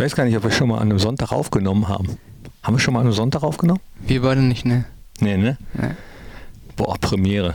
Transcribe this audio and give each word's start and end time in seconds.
weiß 0.00 0.16
gar 0.16 0.24
nicht, 0.24 0.36
ob 0.36 0.44
wir 0.44 0.50
schon 0.50 0.68
mal 0.68 0.76
an 0.76 0.88
einem 0.88 0.98
Sonntag 0.98 1.30
aufgenommen 1.30 1.88
haben. 1.88 2.16
Haben 2.62 2.76
wir 2.76 2.80
schon 2.80 2.94
mal 2.94 3.00
an 3.00 3.06
einem 3.06 3.14
Sonntag 3.14 3.42
aufgenommen? 3.42 3.80
Wir 4.06 4.22
beide 4.22 4.40
nicht, 4.40 4.64
ne? 4.64 4.84
Nee, 5.20 5.36
ne? 5.36 5.58
Nee. 5.74 5.90
Boah, 6.76 6.96
Premiere. 6.98 7.54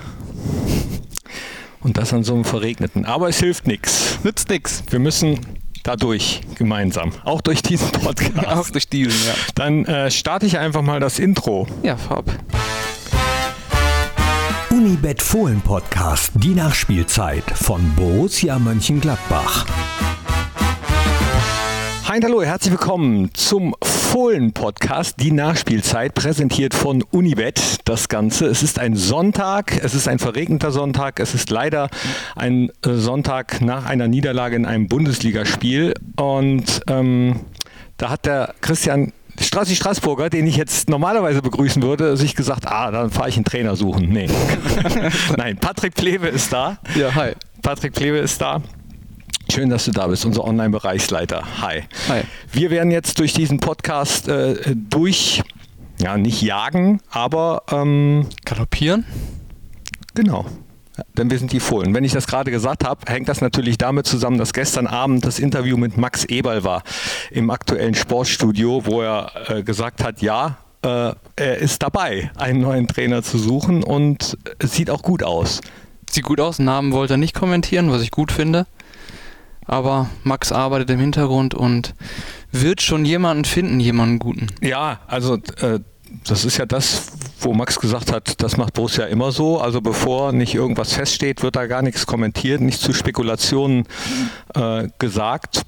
Und 1.82 1.98
das 1.98 2.14
an 2.14 2.24
so 2.24 2.34
einem 2.34 2.46
verregneten. 2.46 3.06
Aber 3.06 3.30
es 3.30 3.40
hilft 3.40 3.68
nichts. 3.68 4.20
Nützt 4.24 4.50
nix. 4.50 4.84
Wir 4.90 5.00
müssen 5.00 5.40
dadurch 5.84 6.42
gemeinsam. 6.56 7.12
Auch 7.24 7.42
durch 7.42 7.62
diesen 7.62 7.92
Podcast. 7.92 8.48
Auch 8.48 8.70
durch 8.70 8.90
diesen, 8.90 9.28
ja. 9.28 9.34
Dann 9.56 9.86
äh, 9.86 10.12
starte 10.12 10.46
ich 10.46 10.58
einfach 10.58 10.82
mal 10.82 11.00
das 11.00 11.20
Intro. 11.20 11.68
Ja, 11.84 11.98
Farb. 11.98 12.32
Unibet 14.70 15.22
Fohlen 15.22 15.62
Podcast, 15.62 16.32
die 16.36 16.54
Nachspielzeit 16.54 17.44
von 17.56 17.94
Borussia 17.96 18.60
Mönchengladbach. 18.60 19.66
Und 22.16 22.24
hallo, 22.24 22.42
herzlich 22.44 22.72
willkommen 22.72 23.30
zum 23.34 23.76
Fohlen-Podcast, 23.84 25.20
die 25.20 25.34
Nachspielzeit, 25.34 26.16
präsentiert 26.16 26.74
von 26.74 27.04
Unibet. 27.12 27.80
Das 27.84 28.08
Ganze. 28.08 28.46
Es 28.46 28.64
ist 28.64 28.80
ein 28.80 28.96
Sonntag, 28.96 29.78
es 29.84 29.94
ist 29.94 30.08
ein 30.08 30.18
verregneter 30.18 30.72
Sonntag, 30.72 31.20
es 31.20 31.34
ist 31.34 31.50
leider 31.50 31.90
ein 32.38 32.72
Sonntag 32.82 33.60
nach 33.60 33.86
einer 33.86 34.08
Niederlage 34.08 34.56
in 34.56 34.66
einem 34.66 34.88
Bundesligaspiel. 34.88 35.94
Und 36.16 36.84
ähm, 36.88 37.42
da 37.98 38.12
hat 38.12 38.26
der 38.26 38.56
Christian 38.62 39.12
Strassi 39.38 39.76
Straßburger, 39.76 40.30
den 40.30 40.48
ich 40.48 40.56
jetzt 40.56 40.90
normalerweise 40.90 41.42
begrüßen 41.42 41.84
würde, 41.84 42.16
sich 42.16 42.34
gesagt, 42.34 42.66
ah, 42.66 42.92
dann 42.92 43.12
fahre 43.12 43.28
ich 43.28 43.36
einen 43.36 43.44
Trainer 43.44 43.76
suchen. 43.76 44.08
Nee. 44.08 44.30
Nein, 45.38 45.58
Patrick 45.58 45.96
Plewe 45.96 46.30
ist 46.30 46.54
da. 46.54 46.78
Ja, 46.96 47.14
hi. 47.14 47.34
Patrick 47.62 47.92
Plewe 47.92 48.20
ist 48.20 48.40
da. 48.40 48.62
Schön, 49.52 49.70
dass 49.70 49.86
du 49.86 49.92
da 49.92 50.08
bist, 50.08 50.26
unser 50.26 50.44
Online-Bereichsleiter. 50.44 51.44
Hi. 51.62 51.84
Hi. 52.10 52.22
Wir 52.52 52.72
werden 52.72 52.92
jetzt 52.92 53.20
durch 53.20 53.34
diesen 53.34 53.60
Podcast 53.60 54.28
äh, 54.28 54.76
durch, 54.76 55.44
ja, 56.00 56.18
nicht 56.18 56.42
jagen, 56.42 57.00
aber 57.10 57.64
ähm, 57.72 58.28
Galoppieren? 58.44 59.06
genau. 60.14 60.46
Denn 61.18 61.30
wir 61.30 61.38
sind 61.38 61.52
die 61.52 61.60
Fohlen. 61.60 61.94
Wenn 61.94 62.06
ich 62.06 62.14
das 62.14 62.26
gerade 62.26 62.52
gesagt 62.52 62.86
habe, 62.86 63.02
hängt 63.12 63.28
das 63.28 63.42
natürlich 63.42 63.78
damit 63.78 64.08
zusammen, 64.08 64.38
dass 64.38 64.54
gestern 64.54 64.88
Abend 64.88 65.26
das 65.26 65.40
Interview 65.40 65.76
mit 65.76 65.98
Max 65.98 66.24
Eberl 66.24 66.64
war 66.64 66.84
im 67.32 67.50
aktuellen 67.50 67.96
Sportstudio, 67.96 68.86
wo 68.86 69.02
er 69.02 69.32
äh, 69.50 69.64
gesagt 69.64 70.04
hat, 70.04 70.22
ja, 70.22 70.58
äh, 70.84 71.12
er 71.36 71.58
ist 71.58 71.84
dabei, 71.84 72.32
einen 72.38 72.62
neuen 72.62 72.88
Trainer 72.88 73.24
zu 73.24 73.38
suchen 73.38 73.84
und 73.84 74.38
es 74.60 74.74
sieht 74.74 74.90
auch 74.90 75.02
gut 75.02 75.22
aus. 75.22 75.60
Sieht 76.10 76.24
gut 76.24 76.40
aus. 76.40 76.60
Namen 76.60 76.94
wollte 76.94 77.16
er 77.16 77.18
nicht 77.18 77.36
kommentieren, 77.36 77.92
was 77.92 78.02
ich 78.02 78.12
gut 78.12 78.32
finde. 78.32 78.66
Aber 79.66 80.10
Max 80.24 80.52
arbeitet 80.52 80.90
im 80.92 81.00
Hintergrund 81.00 81.54
und 81.54 81.94
wird 82.52 82.82
schon 82.82 83.06
jemanden 83.06 83.46
finden, 83.46 83.80
jemanden 83.80 84.20
guten. 84.20 84.48
Ja, 84.62 85.00
also 85.08 85.36
äh, 85.62 85.80
das 86.28 86.46
ist 86.46 86.58
ja 86.58 86.66
das, 86.66 87.12
wo 87.40 87.54
Max 87.54 87.80
gesagt 87.80 88.12
hat, 88.12 88.42
das 88.42 88.58
macht 88.58 88.74
Borussia 88.74 89.06
immer 89.06 89.32
so. 89.32 89.60
Also 89.60 89.82
bevor 89.82 90.32
nicht 90.32 90.54
irgendwas 90.54 90.94
feststeht, 90.94 91.44
wird 91.44 91.56
da 91.56 91.66
gar 91.68 91.82
nichts 91.82 92.06
kommentiert, 92.06 92.62
nichts 92.62 92.82
zu 92.82 92.94
Spekulationen 92.94 93.86
äh, 94.54 94.88
gesagt. 95.00 95.64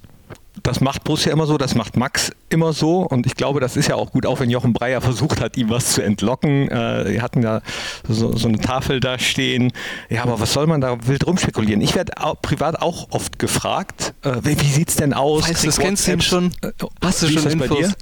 Das 0.68 0.82
macht 0.82 1.06
Borussia 1.06 1.32
immer 1.32 1.48
so, 1.48 1.58
das 1.58 1.76
macht 1.76 1.96
Max 1.96 2.30
immer 2.50 2.74
so 2.74 3.04
und 3.04 3.26
ich 3.26 3.36
glaube, 3.36 3.62
das 3.62 3.78
ist 3.78 3.88
ja 3.88 3.96
auch 3.96 4.12
gut, 4.12 4.26
auch 4.26 4.42
wenn 4.42 4.50
Jochen 4.50 4.74
Breyer 4.74 5.00
versucht 5.00 5.40
hat, 5.40 5.56
ihm 5.56 5.70
was 5.70 5.94
zu 5.94 6.02
entlocken. 6.04 6.70
Äh, 6.70 7.06
wir 7.14 7.22
hatten 7.22 7.42
ja 7.42 7.62
so, 8.06 8.36
so 8.36 8.50
eine 8.50 8.60
Tafel 8.60 9.00
da 9.00 9.18
stehen. 9.18 9.72
Ja, 10.10 10.24
aber 10.24 10.42
was 10.42 10.52
soll 10.52 10.68
man 10.68 10.82
da 10.82 10.98
wild 11.08 11.26
rumspekulieren? 11.26 11.80
Ich 11.82 11.96
werde 11.96 12.18
auch, 12.22 12.42
privat 12.42 12.82
auch 12.82 13.08
oft 13.12 13.40
gefragt, 13.40 14.14
äh, 14.24 14.34
wie, 14.44 14.60
wie 14.60 14.66
sieht's 14.68 14.98
denn 14.98 15.14
aus? 15.14 15.50
Weißt 15.50 15.64
du, 15.64 15.68
das 15.68 15.80
kennst 15.80 16.06
du 16.06 16.12
ihn 16.12 16.22
schon? 16.22 16.52
Äh, 16.62 16.72
Hast 17.02 17.24
du 17.24 17.30
wie 17.30 17.34
schon 17.36 17.44
das 17.46 17.56
bei 17.56 17.64
Infos? 17.66 17.78
dir? 17.80 17.94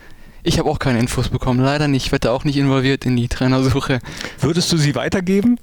Ich 0.41 0.57
habe 0.57 0.67
auch 0.67 0.79
keine 0.79 0.97
Infos 0.97 1.29
bekommen, 1.29 1.59
leider 1.59 1.87
nicht. 1.87 2.07
Ich 2.07 2.11
werde 2.11 2.31
auch 2.31 2.45
nicht 2.45 2.57
involviert 2.57 3.05
in 3.05 3.15
die 3.15 3.27
Trainersuche. 3.27 3.99
Würdest 4.39 4.71
du 4.71 4.77
sie 4.77 4.95
weitergeben? 4.95 5.59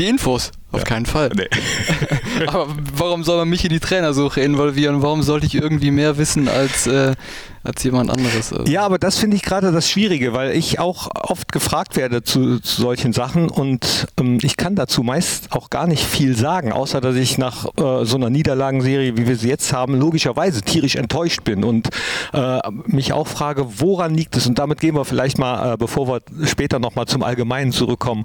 Die 0.00 0.06
Infos? 0.06 0.50
Auf 0.72 0.80
Ja. 0.80 0.84
keinen 0.86 1.06
Fall. 1.06 1.30
Nee. 1.36 1.46
Aber 2.46 2.68
warum 2.96 3.24
soll 3.24 3.38
man 3.38 3.48
mich 3.48 3.64
in 3.64 3.70
die 3.70 3.80
Trainersuche 3.80 4.40
involvieren? 4.40 5.02
Warum 5.02 5.22
sollte 5.22 5.46
ich 5.46 5.54
irgendwie 5.54 5.90
mehr 5.90 6.18
wissen 6.18 6.48
als, 6.48 6.86
äh, 6.86 7.14
als 7.62 7.82
jemand 7.82 8.10
anderes? 8.10 8.52
Also, 8.52 8.70
Ja, 8.70 8.84
aber 8.84 8.98
das 8.98 9.18
finde 9.18 9.36
ich 9.36 9.42
gerade 9.42 9.72
das 9.72 9.88
Schwierige, 9.88 10.32
weil 10.32 10.52
ich 10.52 10.78
auch 10.78 11.08
oft 11.14 11.52
gefragt 11.52 11.96
werde 11.96 12.22
zu, 12.22 12.60
zu 12.60 12.82
solchen 12.82 13.12
Sachen 13.12 13.48
und 13.48 14.06
ähm, 14.18 14.38
ich 14.42 14.56
kann 14.56 14.74
dazu 14.74 15.02
meist 15.02 15.52
auch 15.52 15.70
gar 15.70 15.86
nicht 15.86 16.04
viel 16.04 16.36
sagen, 16.36 16.72
außer 16.72 17.00
dass 17.00 17.16
ich 17.16 17.38
nach 17.38 17.66
äh, 17.76 18.04
so 18.04 18.16
einer 18.16 18.30
Niederlagenserie, 18.30 19.16
wie 19.16 19.26
wir 19.26 19.36
sie 19.36 19.48
jetzt 19.48 19.72
haben, 19.72 19.98
logischerweise 19.98 20.62
tierisch 20.62 20.96
enttäuscht 20.96 21.44
bin 21.44 21.64
und 21.64 21.88
äh, 22.32 22.58
mich 22.86 23.12
auch 23.12 23.26
frage, 23.26 23.66
woran 23.78 24.14
liegt 24.14 24.36
es? 24.36 24.46
Und 24.46 24.58
damit 24.58 24.80
gehen 24.80 24.94
wir 24.94 25.04
vielleicht 25.04 25.38
mal, 25.38 25.74
äh, 25.74 25.76
bevor 25.76 26.08
wir 26.08 26.20
später 26.46 26.78
nochmal 26.78 27.06
zum 27.06 27.22
Allgemeinen 27.22 27.72
zurückkommen, 27.72 28.24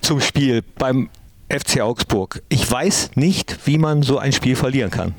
zum 0.00 0.20
Spiel 0.20 0.62
beim 0.78 1.08
FC 1.50 1.80
Augsburg. 1.80 2.42
Ich 2.48 2.70
weiß 2.70 3.12
nicht, 3.16 3.66
wie 3.66 3.78
man 3.78 4.02
so 4.02 4.18
ein 4.18 4.32
Spiel 4.32 4.56
verlieren 4.56 4.90
kann. 4.90 5.14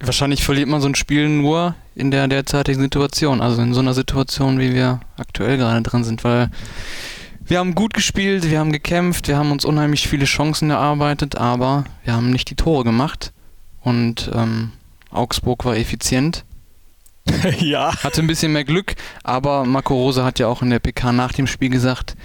Wahrscheinlich 0.00 0.44
verliert 0.44 0.68
man 0.68 0.80
so 0.80 0.88
ein 0.88 0.94
Spiel 0.94 1.28
nur 1.28 1.74
in 1.94 2.10
der 2.10 2.28
derzeitigen 2.28 2.80
Situation, 2.80 3.40
also 3.40 3.62
in 3.62 3.72
so 3.72 3.80
einer 3.80 3.94
Situation, 3.94 4.58
wie 4.58 4.74
wir 4.74 5.00
aktuell 5.16 5.56
gerade 5.56 5.82
drin 5.82 6.04
sind, 6.04 6.24
weil 6.24 6.50
wir 7.46 7.58
haben 7.58 7.74
gut 7.74 7.94
gespielt, 7.94 8.50
wir 8.50 8.58
haben 8.58 8.72
gekämpft, 8.72 9.28
wir 9.28 9.36
haben 9.38 9.52
uns 9.52 9.64
unheimlich 9.64 10.08
viele 10.08 10.24
Chancen 10.24 10.70
erarbeitet, 10.70 11.36
aber 11.36 11.84
wir 12.04 12.14
haben 12.14 12.30
nicht 12.30 12.50
die 12.50 12.56
Tore 12.56 12.84
gemacht 12.84 13.32
und 13.82 14.30
ähm, 14.34 14.72
Augsburg 15.10 15.64
war 15.64 15.76
effizient, 15.76 16.44
ja. 17.60 17.94
hatte 18.02 18.20
ein 18.20 18.26
bisschen 18.26 18.52
mehr 18.52 18.64
Glück, 18.64 18.96
aber 19.22 19.64
Marco 19.64 19.94
Rose 19.94 20.24
hat 20.24 20.38
ja 20.38 20.48
auch 20.48 20.60
in 20.60 20.70
der 20.70 20.80
PK 20.80 21.12
nach 21.12 21.32
dem 21.32 21.46
Spiel 21.46 21.70
gesagt, 21.70 22.16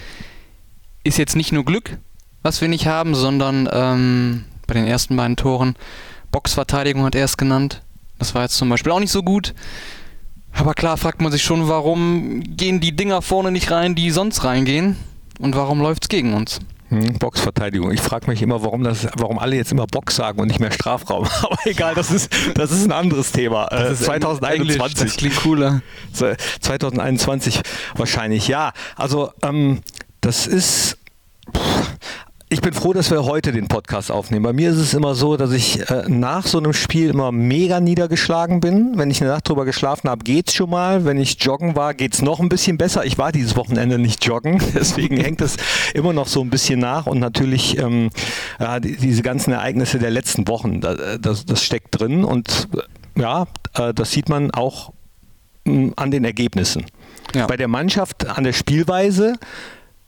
ist 1.04 1.18
jetzt 1.18 1.36
nicht 1.36 1.52
nur 1.52 1.66
Glück, 1.66 1.98
was 2.44 2.62
wir 2.62 2.68
nicht 2.68 2.88
haben, 2.88 3.16
sondern 3.16 3.70
ähm, 3.72 4.46
bei 4.68 4.74
den 4.74 4.88
ersten 4.88 5.16
beiden 5.18 5.36
Toren 5.36 5.76
Boxverteidigung 6.32 7.04
hat 7.04 7.16
er 7.16 7.26
es 7.26 7.38
genannt. 7.38 7.82
Das 8.20 8.36
war 8.36 8.44
jetzt 8.44 8.58
zum 8.58 8.70
Beispiel 8.70 8.92
auch 8.92 9.00
nicht 9.00 9.12
so 9.12 9.24
gut. 9.24 9.54
Aber 10.54 10.74
klar 10.74 10.98
fragt 10.98 11.22
man 11.22 11.32
sich 11.32 11.44
schon, 11.44 11.68
warum 11.68 12.42
gehen 12.44 12.80
die 12.80 12.96
Dinger 12.96 13.22
vorne 13.22 13.52
nicht 13.52 13.72
rein, 13.72 13.96
die 13.96 14.12
sonst 14.12 14.44
reingehen? 14.44 14.98
Und 15.40 15.56
warum 15.56 15.80
läuft's 15.82 16.08
gegen 16.08 16.34
uns? 16.34 16.60
Hm, 16.90 17.14
Boxverteidigung. 17.20 17.92
Ich 17.92 18.02
frage 18.02 18.30
mich 18.30 18.42
immer, 18.42 18.62
warum, 18.64 18.84
das, 18.84 19.08
warum 19.16 19.40
alle 19.40 19.56
jetzt 19.56 19.72
immer 19.72 19.88
Box 19.88 20.18
sagen 20.18 20.40
und 20.42 20.50
nicht 20.50 20.60
mehr 20.60 20.72
Strafraum. 20.72 21.26
Aber 21.42 21.58
egal, 21.66 21.96
das 21.96 22.12
ist, 22.12 22.30
das 22.56 22.72
ist 22.72 22.84
ein 22.86 22.92
anderes 22.92 23.32
Thema. 23.32 23.68
Äh, 23.68 23.84
Das 23.90 24.02
ist 24.02 24.08
Englisch, 24.10 24.28
2021. 24.76 25.06
Das 25.06 25.18
klingt 25.18 25.36
cooler. 25.38 25.82
So, 26.12 26.32
2021 26.60 27.62
wahrscheinlich, 27.96 28.48
ja. 28.48 28.74
Also 28.98 29.32
ähm, 29.42 29.82
das 30.20 30.48
ist. 30.48 30.98
Ich 32.54 32.60
bin 32.60 32.74
froh, 32.74 32.92
dass 32.92 33.10
wir 33.12 33.24
heute 33.24 33.54
den 33.54 33.70
Podcast 33.70 34.12
aufnehmen. 34.12 34.44
Bei 34.44 34.52
mir 34.52 34.72
ist 34.72 34.76
es 34.76 34.94
immer 34.94 35.16
so, 35.16 35.38
dass 35.38 35.54
ich 35.54 35.90
äh, 35.90 36.04
nach 36.10 36.46
so 36.46 36.58
einem 36.58 36.74
Spiel 36.74 37.10
immer 37.10 37.32
mega 37.32 37.80
niedergeschlagen 37.80 38.60
bin. 38.60 38.98
Wenn 38.98 39.10
ich 39.10 39.22
eine 39.22 39.30
Nacht 39.32 39.48
drüber 39.48 39.64
geschlafen 39.64 40.10
habe, 40.10 40.26
geht's 40.26 40.54
schon 40.54 40.70
mal. 40.70 41.06
Wenn 41.06 41.18
ich 41.18 41.42
joggen 41.42 41.78
war, 41.78 41.94
geht's 41.94 42.22
noch 42.22 42.42
ein 42.42 42.50
bisschen 42.50 42.78
besser. 42.78 43.06
Ich 43.06 43.18
war 43.18 43.32
dieses 43.32 43.56
Wochenende 43.56 43.98
nicht 43.98 44.26
joggen, 44.26 44.62
deswegen 44.76 45.16
hängt 45.16 45.40
es 45.40 45.56
immer 45.94 46.12
noch 46.12 46.28
so 46.28 46.42
ein 46.42 46.50
bisschen 46.50 46.82
nach. 46.82 47.06
Und 47.08 47.20
natürlich 47.20 47.78
ähm, 47.78 48.10
ja, 48.60 48.82
die, 48.82 48.98
diese 48.98 49.22
ganzen 49.22 49.54
Ereignisse 49.54 49.98
der 49.98 50.12
letzten 50.12 50.46
Wochen, 50.50 50.82
da- 50.82 51.18
das, 51.18 51.46
das 51.46 51.64
steckt 51.64 52.02
drin. 52.02 52.26
Und 52.26 52.68
äh, 53.16 53.22
ja, 53.22 53.48
äh, 53.76 53.94
das 53.94 54.12
sieht 54.12 54.28
man 54.28 54.52
auch 54.52 54.92
mh, 55.64 55.94
an 55.96 56.12
den 56.12 56.26
Ergebnissen. 56.26 56.86
Ja. 57.34 57.48
Bei 57.48 57.56
der 57.56 57.70
Mannschaft, 57.70 58.28
an 58.28 58.44
der 58.44 58.52
Spielweise 58.52 59.36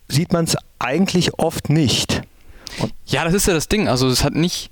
sieht 0.09 0.33
man 0.33 0.43
es 0.43 0.57
eigentlich 0.79 1.39
oft 1.39 1.69
nicht. 1.69 2.22
Ja, 3.13 3.24
das 3.25 3.35
ist 3.35 3.46
ja 3.46 3.53
das 3.53 3.68
Ding. 3.68 3.88
Also 3.88 4.07
es 4.07 4.24
hat 4.24 4.34
nicht, 4.34 4.72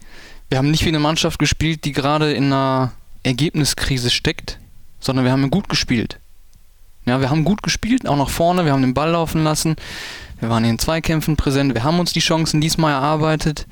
wir 0.50 0.58
haben 0.58 0.72
nicht 0.72 0.84
wie 0.84 0.90
eine 0.90 0.98
Mannschaft 0.98 1.38
gespielt, 1.38 1.86
die 1.86 1.92
gerade 1.92 2.34
in 2.34 2.46
einer 2.46 2.92
Ergebniskrise 3.22 4.10
steckt, 4.10 4.58
sondern 5.00 5.26
wir 5.26 5.32
haben 5.32 5.52
gut 5.52 5.70
gespielt. 5.70 6.20
Ja, 7.06 7.22
wir 7.22 7.30
haben 7.30 7.44
gut 7.44 7.62
gespielt, 7.62 8.08
auch 8.08 8.18
nach 8.18 8.32
vorne, 8.32 8.66
wir 8.66 8.72
haben 8.72 8.82
den 8.82 8.96
Ball 8.96 9.12
laufen 9.12 9.44
lassen, 9.44 9.76
wir 10.40 10.50
waren 10.50 10.66
in 10.66 10.80
Zweikämpfen 10.80 11.36
präsent, 11.36 11.76
wir 11.76 11.84
haben 11.84 12.00
uns 12.00 12.14
die 12.14 12.20
Chancen 12.20 12.62
diesmal 12.62 12.94
erarbeitet, 12.94 13.68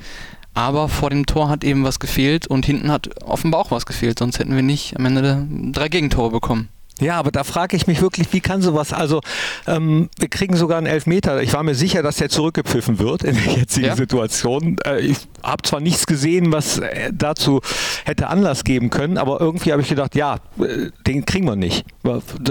aber 0.54 0.88
vor 0.88 1.10
dem 1.10 1.26
Tor 1.26 1.50
hat 1.50 1.64
eben 1.64 1.84
was 1.84 2.00
gefehlt 2.00 2.46
und 2.46 2.64
hinten 2.64 2.92
hat 2.92 3.24
offenbar 3.24 3.62
auch 3.62 3.72
was 3.72 3.88
gefehlt, 3.88 4.20
sonst 4.20 4.38
hätten 4.38 4.56
wir 4.56 4.62
nicht 4.62 4.96
am 4.98 5.06
Ende 5.08 5.48
drei 5.72 5.90
Gegentore 5.90 6.30
bekommen. 6.30 6.70
Ja, 7.00 7.18
aber 7.18 7.32
da 7.32 7.44
frage 7.44 7.76
ich 7.76 7.88
mich 7.88 8.02
wirklich, 8.02 8.32
wie 8.34 8.42
kann 8.42 8.62
sowas, 8.62 8.94
also 8.94 9.22
ähm, 9.68 10.10
wir 10.20 10.28
kriegen 10.30 10.56
sogar 10.56 10.78
einen 10.78 10.88
Elfmeter. 10.88 11.42
Ich 11.42 11.54
war 11.54 11.64
mir 11.64 11.76
sicher, 11.76 12.04
dass 12.04 12.18
der 12.18 12.30
zurückgepfiffen 12.30 13.00
wird 13.00 13.24
in 13.24 13.36
der 13.36 13.54
jetzigen 13.54 13.88
Ja. 13.88 13.96
Situation. 13.96 14.78
Äh, 14.86 15.00
ich 15.02 15.18
habe 15.44 15.62
zwar 15.64 15.80
nichts 15.80 16.06
gesehen, 16.08 16.52
was 16.52 16.80
äh, 16.80 17.12
dazu 17.14 17.62
hätte 18.06 18.28
Anlass 18.28 18.64
geben 18.64 18.90
können, 18.90 19.18
aber 19.18 19.40
irgendwie 19.40 19.72
habe 19.72 19.82
ich 19.82 19.90
gedacht, 19.90 20.16
ja, 20.16 20.36
äh, 20.60 20.90
den 21.08 21.26
kriegen 21.26 21.46
wir 21.46 21.56
nicht. 21.56 21.86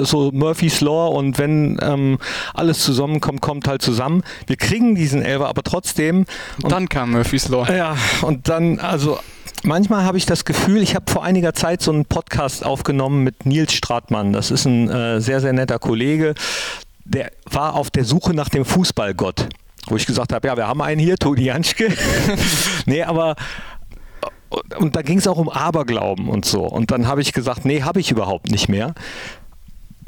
So 0.03 0.31
Murphy's 0.33 0.81
Law 0.81 1.09
und 1.09 1.39
wenn 1.39 1.79
ähm, 1.83 2.19
alles 2.55 2.81
zusammenkommt, 2.85 3.41
kommt 3.41 3.69
halt 3.69 3.83
zusammen. 3.83 4.23
Wir 4.47 4.57
kriegen 4.57 4.95
diesen 4.95 5.23
Elfer, 5.23 5.49
aber 5.49 5.63
trotzdem. 5.63 6.25
Und 6.63 6.73
dann 6.73 6.89
kam 6.89 7.13
Murphy's 7.13 7.49
Law. 7.49 7.67
Ja, 7.71 7.97
und 8.23 8.49
dann, 8.49 8.79
also 8.79 9.19
manchmal 9.65 10.05
habe 10.05 10.19
ich 10.19 10.27
das 10.27 10.45
Gefühl, 10.45 10.83
ich 10.83 10.95
habe 10.95 11.11
vor 11.11 11.25
einiger 11.25 11.55
Zeit 11.55 11.83
so 11.83 11.93
einen 11.93 12.05
Podcast 12.05 12.65
aufgenommen 12.65 13.25
mit 13.25 13.47
Nils 13.47 13.73
Stratmann. 13.73 14.33
Das 14.33 14.51
ist 14.51 14.65
ein 14.65 14.89
äh, 14.91 15.21
sehr, 15.21 15.41
sehr 15.41 15.53
netter 15.53 15.79
Kollege. 15.79 16.35
Der 17.05 17.31
war 17.51 17.75
auf 17.75 17.91
der 17.91 18.05
Suche 18.05 18.35
nach 18.35 18.49
dem 18.49 18.65
Fußballgott. 18.65 19.49
Wo 19.87 19.97
ich 19.97 20.07
gesagt 20.07 20.33
habe, 20.33 20.47
ja, 20.47 20.57
wir 20.57 20.67
haben 20.67 20.83
einen 20.83 21.01
hier, 21.01 21.17
Toni 21.17 21.43
Janschke. 21.43 21.89
nee, 22.87 23.03
aber 23.03 23.37
und 24.79 24.97
da 24.97 25.03
ging 25.03 25.19
es 25.19 25.27
auch 25.27 25.39
um 25.39 25.49
Aberglauben 25.49 26.29
und 26.29 26.45
so. 26.45 26.65
Und 26.65 26.91
dann 26.91 27.07
habe 27.07 27.21
ich 27.21 27.33
gesagt, 27.33 27.65
nee, 27.65 27.83
habe 27.83 28.01
ich 28.01 28.11
überhaupt 28.11 28.51
nicht 28.51 28.69
mehr. 28.69 28.95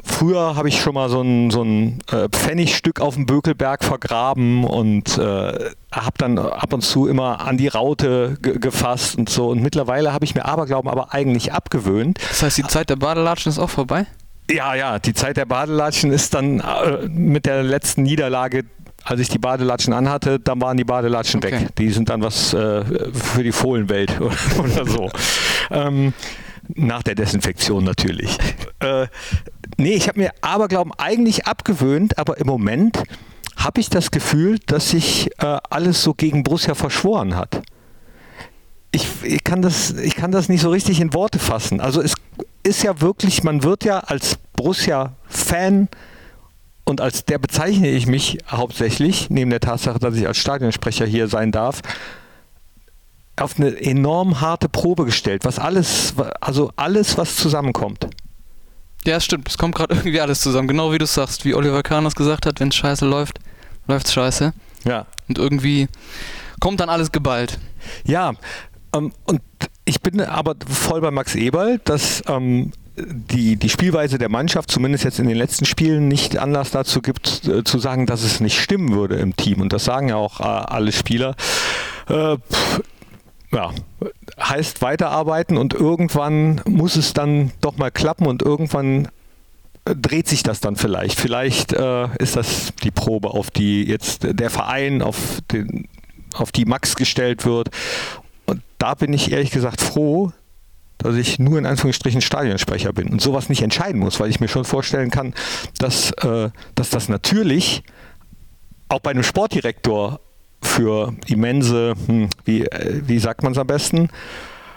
Früher 0.03 0.55
habe 0.55 0.69
ich 0.69 0.81
schon 0.81 0.93
mal 0.93 1.09
so 1.09 1.21
ein, 1.21 1.51
so 1.51 1.63
ein 1.63 1.99
äh, 2.11 2.27
Pfennigstück 2.29 2.99
auf 2.99 3.15
dem 3.15 3.25
Bökelberg 3.25 3.83
vergraben 3.83 4.63
und 4.63 5.17
äh, 5.17 5.71
habe 5.91 6.17
dann 6.17 6.37
ab 6.37 6.73
und 6.73 6.81
zu 6.81 7.07
immer 7.07 7.41
an 7.41 7.57
die 7.57 7.67
Raute 7.67 8.37
gefasst 8.41 9.17
und 9.17 9.29
so. 9.29 9.49
Und 9.49 9.61
mittlerweile 9.61 10.13
habe 10.13 10.25
ich 10.25 10.35
mir 10.35 10.45
Aberglauben 10.45 10.89
aber 10.89 11.13
eigentlich 11.13 11.53
abgewöhnt. 11.53 12.19
Das 12.29 12.43
heißt, 12.43 12.57
die 12.57 12.63
Zeit 12.63 12.89
der 12.89 12.95
Badelatschen 12.95 13.51
ist 13.51 13.59
auch 13.59 13.69
vorbei? 13.69 14.05
Ja, 14.49 14.75
ja, 14.75 14.99
die 14.99 15.13
Zeit 15.13 15.37
der 15.37 15.45
Badelatschen 15.45 16.11
ist 16.11 16.33
dann 16.33 16.59
äh, 16.59 17.07
mit 17.07 17.45
der 17.45 17.63
letzten 17.63 18.03
Niederlage 18.03 18.65
als 19.03 19.19
ich 19.19 19.29
die 19.29 19.39
Badelatschen 19.39 19.93
anhatte, 19.93 20.39
dann 20.39 20.61
waren 20.61 20.77
die 20.77 20.83
Badelatschen 20.83 21.43
okay. 21.43 21.53
weg. 21.53 21.75
Die 21.77 21.89
sind 21.89 22.09
dann 22.09 22.21
was 22.21 22.53
äh, 22.53 22.83
für 23.13 23.43
die 23.43 23.51
Fohlenwelt 23.51 24.13
oder 24.59 24.85
so. 24.85 25.09
ähm, 25.71 26.13
nach 26.75 27.03
der 27.03 27.15
Desinfektion 27.15 27.83
natürlich. 27.83 28.37
äh, 28.79 29.07
nee, 29.81 29.93
ich 29.93 30.07
habe 30.07 30.19
mir 30.19 30.31
Aberglauben 30.41 30.93
eigentlich 30.97 31.45
abgewöhnt, 31.45 32.17
aber 32.17 32.37
im 32.37 32.47
Moment 32.47 33.03
habe 33.57 33.79
ich 33.79 33.89
das 33.89 34.11
Gefühl, 34.11 34.59
dass 34.65 34.89
sich 34.89 35.29
äh, 35.39 35.57
alles 35.69 36.03
so 36.03 36.13
gegen 36.13 36.43
Borussia 36.43 36.75
verschworen 36.75 37.35
hat. 37.35 37.61
Ich, 38.91 39.07
ich, 39.23 39.43
kann 39.43 39.61
das, 39.61 39.91
ich 39.91 40.15
kann 40.15 40.31
das 40.31 40.49
nicht 40.49 40.61
so 40.61 40.69
richtig 40.69 40.99
in 40.99 41.13
Worte 41.13 41.39
fassen. 41.39 41.79
Also 41.79 42.01
es 42.01 42.13
ist 42.63 42.83
ja 42.83 43.01
wirklich, 43.01 43.43
man 43.43 43.63
wird 43.63 43.85
ja 43.85 43.99
als 43.99 44.37
Borussia-Fan 44.55 45.87
und 46.85 47.01
als 47.01 47.25
der 47.25 47.37
bezeichne 47.37 47.89
ich 47.89 48.07
mich 48.07 48.39
hauptsächlich, 48.49 49.29
neben 49.29 49.49
der 49.49 49.59
Tatsache, 49.59 49.99
dass 49.99 50.15
ich 50.15 50.27
als 50.27 50.37
Stadionsprecher 50.37 51.05
hier 51.05 51.27
sein 51.27 51.51
darf, 51.51 51.81
auf 53.37 53.57
eine 53.57 53.79
enorm 53.81 54.41
harte 54.41 54.67
Probe 54.69 55.05
gestellt, 55.05 55.45
was 55.45 55.57
alles, 55.57 56.13
also 56.41 56.71
alles, 56.75 57.17
was 57.17 57.35
zusammenkommt. 57.37 58.07
Ja, 59.05 59.17
es 59.17 59.25
stimmt. 59.25 59.49
Es 59.49 59.57
kommt 59.57 59.75
gerade 59.75 59.93
irgendwie 59.95 60.21
alles 60.21 60.41
zusammen. 60.41 60.67
Genau 60.67 60.91
wie 60.91 60.97
du 60.97 61.05
sagst, 61.05 61.45
wie 61.45 61.55
Oliver 61.55 61.83
Kahn 61.83 62.03
das 62.03 62.15
gesagt 62.15 62.45
hat, 62.45 62.59
wenn 62.59 62.69
es 62.69 62.75
scheiße 62.75 63.05
läuft, 63.05 63.39
läuft 63.87 64.07
es 64.07 64.13
scheiße. 64.13 64.53
Ja. 64.85 65.05
Und 65.27 65.37
irgendwie 65.37 65.87
kommt 66.59 66.79
dann 66.79 66.89
alles 66.89 67.11
geballt. 67.11 67.59
Ja, 68.05 68.33
ähm, 68.95 69.11
und 69.25 69.41
ich 69.85 70.01
bin 70.01 70.21
aber 70.21 70.55
voll 70.69 71.01
bei 71.01 71.11
Max 71.11 71.35
Eberl, 71.35 71.79
dass 71.83 72.23
ähm, 72.27 72.71
die, 72.97 73.55
die 73.55 73.69
Spielweise 73.69 74.17
der 74.17 74.29
Mannschaft, 74.29 74.69
zumindest 74.69 75.03
jetzt 75.03 75.19
in 75.19 75.27
den 75.27 75.37
letzten 75.37 75.65
Spielen, 75.65 76.07
nicht 76.07 76.37
Anlass 76.37 76.71
dazu 76.71 77.01
gibt, 77.01 77.47
äh, 77.47 77.63
zu 77.63 77.79
sagen, 77.79 78.05
dass 78.05 78.23
es 78.23 78.39
nicht 78.39 78.59
stimmen 78.59 78.93
würde 78.93 79.15
im 79.15 79.35
Team. 79.35 79.61
Und 79.61 79.73
das 79.73 79.85
sagen 79.85 80.09
ja 80.09 80.17
auch 80.17 80.39
äh, 80.39 80.43
alle 80.43 80.91
Spieler. 80.91 81.35
Äh, 82.07 82.37
pff, 82.37 82.81
ja, 83.51 83.71
heißt 84.39 84.81
weiterarbeiten 84.81 85.57
und 85.57 85.73
irgendwann 85.73 86.61
muss 86.67 86.95
es 86.95 87.13
dann 87.13 87.51
doch 87.61 87.77
mal 87.77 87.91
klappen 87.91 88.27
und 88.27 88.41
irgendwann 88.41 89.07
äh, 89.85 89.95
dreht 89.95 90.27
sich 90.27 90.43
das 90.43 90.59
dann 90.59 90.75
vielleicht. 90.75 91.19
Vielleicht 91.19 91.73
äh, 91.73 92.07
ist 92.17 92.35
das 92.35 92.73
die 92.83 92.91
Probe, 92.91 93.31
auf 93.31 93.51
die 93.51 93.83
jetzt 93.83 94.27
der 94.29 94.49
Verein, 94.49 95.01
auf, 95.01 95.39
den, 95.51 95.87
auf 96.33 96.51
die 96.51 96.65
Max 96.65 96.95
gestellt 96.95 97.45
wird. 97.45 97.69
Und 98.45 98.61
da 98.77 98.93
bin 98.93 99.13
ich 99.13 99.31
ehrlich 99.31 99.51
gesagt 99.51 99.81
froh, 99.81 100.31
dass 100.97 101.15
ich 101.15 101.39
nur 101.39 101.57
in 101.57 101.65
Anführungsstrichen 101.65 102.21
Stadionsprecher 102.21 102.93
bin 102.93 103.09
und 103.09 103.21
sowas 103.21 103.49
nicht 103.49 103.63
entscheiden 103.63 103.99
muss, 103.99 104.19
weil 104.19 104.29
ich 104.29 104.39
mir 104.39 104.47
schon 104.47 104.65
vorstellen 104.65 105.09
kann, 105.09 105.33
dass, 105.79 106.11
äh, 106.11 106.51
dass 106.75 106.89
das 106.91 107.09
natürlich 107.09 107.83
auch 108.87 108.99
bei 108.99 109.11
einem 109.11 109.23
Sportdirektor 109.23 110.19
für 110.71 111.13
immense, 111.27 111.93
hm, 112.07 112.29
wie, 112.45 112.65
äh, 112.65 113.01
wie 113.05 113.19
sagt 113.19 113.43
man 113.43 113.51
es 113.51 113.57
am 113.57 113.67
besten, 113.67 114.09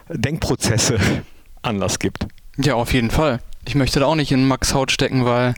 Denkprozesse 0.08 0.98
Anlass 1.62 1.98
gibt. 1.98 2.26
Ja, 2.58 2.74
auf 2.74 2.92
jeden 2.92 3.10
Fall. 3.10 3.40
Ich 3.66 3.74
möchte 3.74 4.00
da 4.00 4.06
auch 4.06 4.14
nicht 4.14 4.32
in 4.32 4.46
Max 4.46 4.74
Haut 4.74 4.90
stecken, 4.90 5.24
weil 5.24 5.54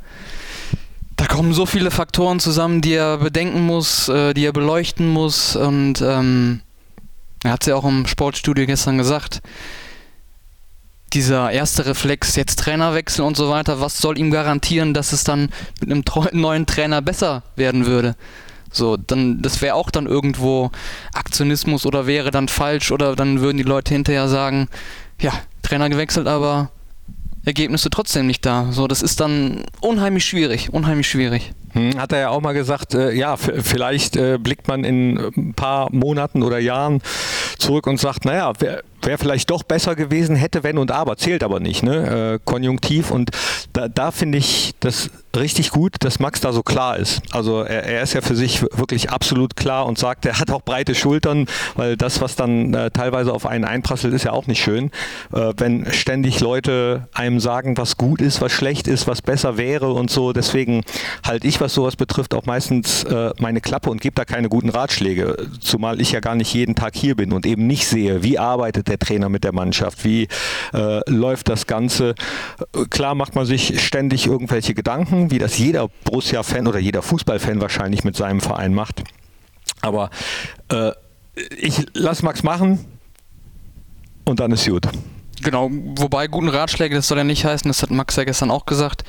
da 1.17 1.27
kommen 1.27 1.53
so 1.53 1.67
viele 1.67 1.91
Faktoren 1.91 2.39
zusammen, 2.39 2.83
die 2.83 2.93
er 2.93 3.19
bedenken 3.19 3.63
muss, 3.63 4.09
äh, 4.09 4.35
die 4.35 4.45
er 4.45 4.53
beleuchten 4.53 5.09
muss. 5.09 5.57
Und 5.57 6.03
ähm, 6.03 6.61
er 7.43 7.53
hat 7.53 7.63
es 7.63 7.69
ja 7.69 7.75
auch 7.75 7.85
im 7.85 8.07
Sportstudio 8.07 8.67
gestern 8.67 8.99
gesagt, 8.99 9.41
dieser 11.13 11.51
erste 11.51 11.87
Reflex, 11.87 12.37
jetzt 12.37 12.59
Trainerwechsel 12.59 13.25
und 13.25 13.37
so 13.37 13.49
weiter, 13.49 13.81
was 13.81 13.99
soll 13.99 14.19
ihm 14.19 14.31
garantieren, 14.31 14.93
dass 14.93 15.13
es 15.13 15.25
dann 15.25 15.49
mit 15.81 15.91
einem 15.91 16.05
neuen 16.33 16.67
Trainer 16.67 17.01
besser 17.01 17.43
werden 17.57 17.87
würde? 17.87 18.17
So, 18.77 18.97
dann, 18.97 19.43
das 19.43 19.63
wäre 19.63 19.75
auch 19.75 19.91
dann 19.91 20.07
irgendwo 20.07 20.71
Aktionismus 21.15 21.87
oder 21.87 22.07
wäre 22.07 22.31
dann 22.31 22.49
falsch 22.49 22.93
oder 22.93 23.17
dann 23.17 23.41
würden 23.41 23.57
die 23.57 23.63
Leute 23.63 23.95
hinterher 23.95 24.29
sagen, 24.29 24.69
ja, 25.21 25.33
Trainer 25.63 25.89
gewechselt, 25.89 26.27
aber 26.27 26.71
Ergebnisse 27.45 27.91
trotzdem 27.91 28.27
nicht 28.27 28.45
da. 28.45 28.69
So, 28.73 28.89
das 28.89 29.03
ist 29.03 29.21
dann 29.21 29.65
unheimlich 29.81 30.25
schwierig, 30.25 30.73
unheimlich 30.73 31.09
schwierig. 31.09 31.53
Hm, 31.73 31.99
hat 31.99 32.13
er 32.13 32.19
ja 32.19 32.29
auch 32.31 32.41
mal 32.41 32.55
gesagt, 32.55 32.95
äh, 32.95 33.13
ja, 33.13 33.37
vielleicht 33.37 34.17
äh, 34.17 34.39
blickt 34.39 34.67
man 34.67 34.83
in 34.83 35.19
ein 35.37 35.55
paar 35.55 35.93
Monaten 35.93 36.43
oder 36.43 36.59
Jahren 36.59 37.01
zurück 37.59 37.87
und 37.87 38.01
sagt, 38.01 38.25
naja, 38.25 38.53
wer, 38.59 38.83
Wäre 39.07 39.19
vielleicht 39.19 39.51
doch 39.51 39.63
besser 39.63 39.95
gewesen, 39.95 40.35
hätte, 40.35 40.65
wenn 40.65 40.79
und 40.79 40.91
aber, 40.91 41.17
zählt 41.17 41.45
aber 41.45 41.61
nicht, 41.61 41.85
ne? 41.85 42.35
Äh, 42.35 42.39
konjunktiv. 42.45 43.13
Und 43.13 43.31
da, 43.73 43.87
da 43.87 44.11
finde 44.11 44.39
ich 44.39 44.75
das 44.81 45.11
richtig 45.37 45.71
gut, 45.71 45.97
dass 46.01 46.19
Max 46.19 46.41
da 46.41 46.53
so 46.53 46.63
klar 46.63 46.97
ist. 46.97 47.23
Also 47.31 47.61
er, 47.63 47.85
er, 47.85 48.03
ist 48.03 48.15
ja 48.15 48.21
für 48.21 48.35
sich 48.35 48.63
wirklich 48.63 49.11
absolut 49.11 49.55
klar 49.55 49.87
und 49.87 49.99
sagt, 49.99 50.27
er 50.27 50.41
hat 50.41 50.51
auch 50.51 50.63
breite 50.63 50.95
Schultern, 50.95 51.47
weil 51.77 51.97
das, 51.97 52.21
was 52.21 52.37
dann 52.37 52.75
äh, 52.75 52.91
teilweise 52.91 53.33
auf 53.33 53.47
einen 53.47 53.65
einprasselt, 53.65 54.13
ist 54.13 54.25
ja 54.25 54.33
auch 54.33 54.47
nicht 54.47 54.61
schön. 54.61 54.91
Äh, 55.33 55.53
wenn 55.57 55.93
ständig 55.93 56.41
Leute 56.41 57.09
einem 57.13 57.39
sagen, 57.39 57.77
was 57.77 57.97
gut 57.97 58.21
ist, 58.21 58.41
was 58.41 58.51
schlecht 58.51 58.89
ist, 58.89 59.07
was 59.07 59.23
besser 59.23 59.57
wäre 59.57 59.93
und 59.93 60.11
so. 60.11 60.33
Deswegen 60.33 60.83
halte 61.25 61.47
ich, 61.47 61.61
was 61.61 61.75
sowas 61.75 61.95
betrifft, 61.95 62.35
auch 62.35 62.47
meistens 62.47 63.05
äh, 63.05 63.31
meine 63.39 63.61
Klappe 63.61 63.91
und 63.91 64.01
gebe 64.01 64.15
da 64.15 64.25
keine 64.25 64.49
guten 64.49 64.71
Ratschläge. 64.71 65.37
Zumal 65.61 66.01
ich 66.01 66.13
ja 66.13 66.21
gar 66.21 66.35
nicht 66.35 66.53
jeden 66.55 66.75
Tag 66.75 66.97
hier 66.97 67.15
bin 67.15 67.33
und 67.33 67.47
eben 67.47 67.67
nicht 67.67 67.87
sehe, 67.87 68.23
wie 68.23 68.39
arbeitet 68.39 68.89
der 68.89 68.96
der 68.97 69.07
Trainer 69.07 69.29
mit 69.29 69.45
der 69.45 69.53
Mannschaft? 69.53 70.05
Wie 70.05 70.29
äh, 70.73 71.01
läuft 71.11 71.49
das 71.49 71.67
Ganze? 71.67 72.15
Klar 72.91 73.15
macht 73.15 73.35
man 73.35 73.47
sich 73.47 73.85
ständig 73.85 74.27
irgendwelche 74.27 74.75
Gedanken, 74.75 75.31
wie 75.31 75.39
das 75.39 75.59
jeder 75.59 75.89
Borussia-Fan 76.05 76.67
oder 76.67 76.79
jeder 76.79 77.03
Fußballfan 77.03 77.61
wahrscheinlich 77.61 78.05
mit 78.05 78.17
seinem 78.17 78.41
Verein 78.41 78.75
macht. 78.75 79.03
Aber 79.83 80.11
äh, 80.71 80.93
ich 81.59 81.87
lasse 81.93 82.25
Max 82.25 82.43
machen 82.43 82.85
und 84.25 84.41
dann 84.41 84.53
ist 84.53 84.67
gut. 84.67 84.87
Genau, 85.43 85.71
wobei 85.71 86.29
guten 86.29 86.49
Ratschläge, 86.49 86.95
das 86.95 87.09
soll 87.09 87.19
ja 87.19 87.25
nicht 87.25 87.45
heißen, 87.45 87.69
das 87.69 87.83
hat 87.83 87.91
Max 87.91 88.17
ja 88.17 88.25
gestern 88.25 88.51
auch 88.51 88.65
gesagt, 88.65 89.05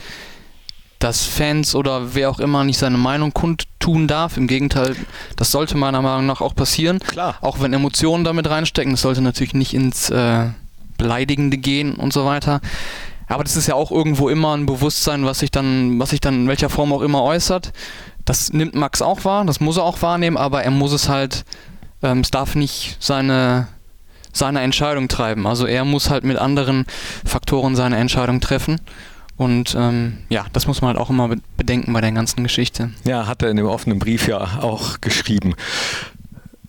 dass 1.00 1.26
Fans 1.26 1.76
oder 1.76 2.16
wer 2.16 2.30
auch 2.30 2.40
immer 2.40 2.64
nicht 2.64 2.80
seine 2.80 2.98
Meinung 2.98 3.34
kundtun 3.34 4.08
darf. 4.08 4.38
Im 4.38 4.48
Gegenteil, 4.48 4.96
das 5.36 5.52
sollte 5.52 5.78
meiner 5.78 6.02
Meinung 6.02 6.26
nach 6.26 6.42
auch 6.42 6.56
passieren. 6.56 7.00
Klar. 7.00 7.38
Auch 7.42 7.60
wenn 7.60 7.74
Emotionen 7.74 8.24
damit 8.24 8.50
reinstecken. 8.50 8.94
Das 8.94 9.02
sollte 9.02 9.22
natürlich 9.22 9.54
nicht 9.54 9.74
ins 9.74 10.10
äh, 10.10 10.48
Beleidigende 10.98 11.58
gehen 11.58 11.96
und 11.96 12.14
so 12.14 12.26
weiter. 12.26 12.62
Aber 13.28 13.44
das 13.44 13.56
ist 13.56 13.68
ja 13.68 13.76
auch 13.76 13.92
irgendwo 13.92 14.30
immer 14.30 14.56
ein 14.56 14.66
Bewusstsein, 14.66 15.26
was 15.26 15.40
sich 15.40 15.52
dann, 15.52 16.00
was 16.00 16.10
sich 16.12 16.22
dann 16.22 16.44
in 16.44 16.48
welcher 16.48 16.70
Form 16.70 16.94
auch 16.94 17.02
immer 17.02 17.24
äußert. 17.24 17.74
Das 18.26 18.52
nimmt 18.54 18.74
Max 18.74 19.02
auch 19.02 19.26
wahr, 19.26 19.46
das 19.46 19.60
muss 19.60 19.78
er 19.78 19.84
auch 19.84 20.02
wahrnehmen, 20.02 20.38
aber 20.38 20.64
er 20.64 20.72
muss 20.72 20.92
es 20.92 21.08
halt, 21.08 21.46
ähm, 22.04 22.22
es 22.22 22.32
darf 22.32 22.56
nicht 22.56 22.98
seine, 23.00 23.68
seine 24.34 24.62
Entscheidung 24.62 25.08
treiben. 25.08 25.46
Also 25.46 25.66
er 25.66 25.86
muss 25.86 26.10
halt 26.10 26.24
mit 26.24 26.38
anderen 26.38 26.86
Faktoren 27.26 27.76
seine 27.76 27.98
Entscheidung 27.98 28.40
treffen. 28.40 28.82
Und 29.38 29.76
ähm, 29.78 30.18
ja, 30.30 30.46
das 30.52 30.66
muss 30.66 30.82
man 30.82 30.90
halt 30.90 31.00
auch 31.00 31.12
immer 31.12 31.30
bedenken 31.58 31.94
bei 31.94 32.02
der 32.02 32.12
ganzen 32.12 32.44
Geschichte. 32.44 32.90
Ja, 33.06 33.28
hat 33.28 33.44
er 33.44 33.50
in 33.50 33.58
dem 33.58 33.68
offenen 33.68 34.00
Brief 34.00 34.28
ja 34.28 34.60
auch 34.62 35.00
geschrieben. 35.00 35.54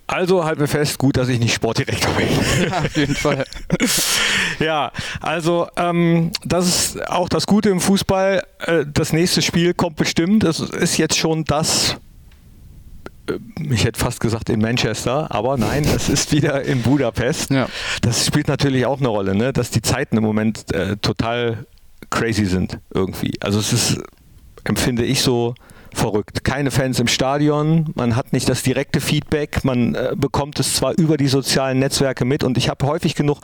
Also 0.07 0.45
halten 0.45 0.61
wir 0.61 0.69
fest, 0.69 0.99
gut, 0.99 1.19
dass 1.19 1.29
ich 1.29 1.39
nicht 1.39 1.55
Sportdirektor 1.55 2.13
bin. 2.15 2.29
Ja, 2.71 2.79
auf 2.79 2.97
jeden 2.97 3.15
Fall. 3.15 3.45
ja, 4.59 4.91
also 5.21 5.69
ähm, 5.77 6.31
das 6.45 6.67
ist 6.67 7.11
auch 7.11 7.29
das 7.29 7.47
Gute 7.47 7.69
im 7.69 7.79
Fußball. 7.79 8.43
Äh, 8.61 8.85
das 8.93 9.13
nächste 9.13 9.43
Spiel 9.43 9.75
kommt 9.75 9.97
bestimmt. 9.97 10.45
Das 10.45 10.61
ist 10.61 10.97
jetzt 10.97 11.19
schon 11.19 11.45
das 11.45 11.97
äh, 13.29 13.39
ich 13.71 13.85
hätte 13.85 14.01
fast 14.01 14.21
gesagt 14.21 14.49
in 14.49 14.61
Manchester, 14.61 15.27
aber 15.31 15.59
nein, 15.59 15.85
es 15.85 16.09
ist 16.09 16.33
wieder 16.33 16.63
in 16.63 16.81
Budapest. 16.81 17.51
Ja. 17.51 17.69
Das 18.01 18.27
spielt 18.27 18.49
natürlich 18.49 18.87
auch 18.87 19.01
eine 19.01 19.09
Rolle, 19.09 19.35
ne? 19.35 19.53
dass 19.53 19.71
die 19.71 19.83
Zeiten 19.83 20.17
im 20.17 20.25
Moment 20.25 20.73
äh, 20.73 20.97
total 20.97 21.67
crazy 22.11 22.47
sind 22.47 22.79
irgendwie. 22.93 23.33
Also 23.41 23.59
es 23.59 23.73
ist, 23.73 23.99
empfinde 24.65 25.05
ich 25.05 25.23
so, 25.23 25.55
verrückt. 25.95 26.45
Keine 26.45 26.71
Fans 26.71 26.99
im 27.01 27.09
Stadion, 27.09 27.93
man 27.95 28.17
hat 28.17 28.33
nicht 28.33 28.49
das 28.49 28.63
direkte 28.63 29.01
Feedback, 29.01 29.65
man 29.65 29.95
äh, 29.95 30.15
bekommt 30.17 30.59
es 30.61 30.75
zwar 30.75 30.97
über 30.99 31.17
die 31.17 31.29
sozialen 31.29 31.79
Netzwerke 31.79 32.25
mit 32.25 32.45
und 32.45 32.57
ich 32.57 32.69
habe 32.69 32.87
häufig 32.87 33.15
genug 33.15 33.41